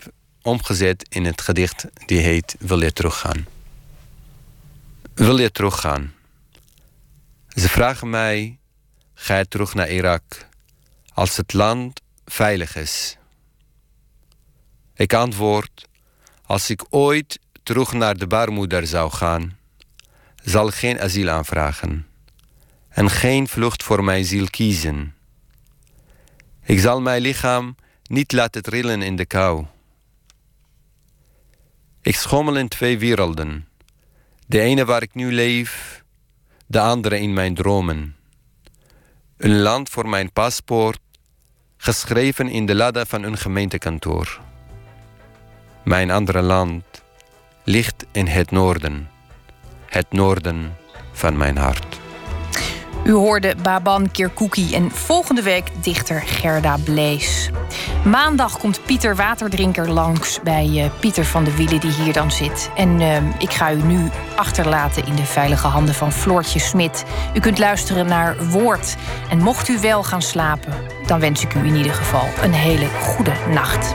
[0.43, 3.47] omgezet in het gedicht die heet Wil je teruggaan?
[5.15, 6.15] Wil je teruggaan?
[7.49, 8.59] Ze vragen mij,
[9.15, 10.49] ga je terug naar Irak
[11.15, 13.17] als het land veilig is?
[14.95, 15.86] Ik antwoord,
[16.47, 19.59] als ik ooit terug naar de baarmoeder zou gaan,
[20.43, 22.07] zal geen asiel aanvragen
[22.89, 25.15] en geen vlucht voor mijn ziel kiezen.
[26.63, 29.67] Ik zal mijn lichaam niet laten trillen in de kou.
[32.03, 33.69] Ik schommel in twee werelden.
[34.47, 36.03] De ene waar ik nu leef,
[36.67, 38.17] de andere in mijn dromen.
[39.37, 40.99] Een land voor mijn paspoort,
[41.77, 44.41] geschreven in de ladder van een gemeentekantoor.
[45.87, 46.85] Mijn andere land
[47.65, 49.09] ligt in het noorden,
[49.87, 50.77] het noorden
[51.13, 52.01] van mijn hart.
[53.05, 57.51] U hoorde Baban Kirkouki en volgende week dichter Gerda Blees.
[58.05, 62.71] Maandag komt Pieter Waterdrinker langs bij uh, Pieter van de Wielen, die hier dan zit.
[62.77, 67.05] En uh, ik ga u nu achterlaten in de veilige handen van Floortje Smit.
[67.35, 68.97] U kunt luisteren naar Woord.
[69.31, 70.75] En mocht u wel gaan slapen,
[71.07, 73.95] dan wens ik u in ieder geval een hele goede nacht.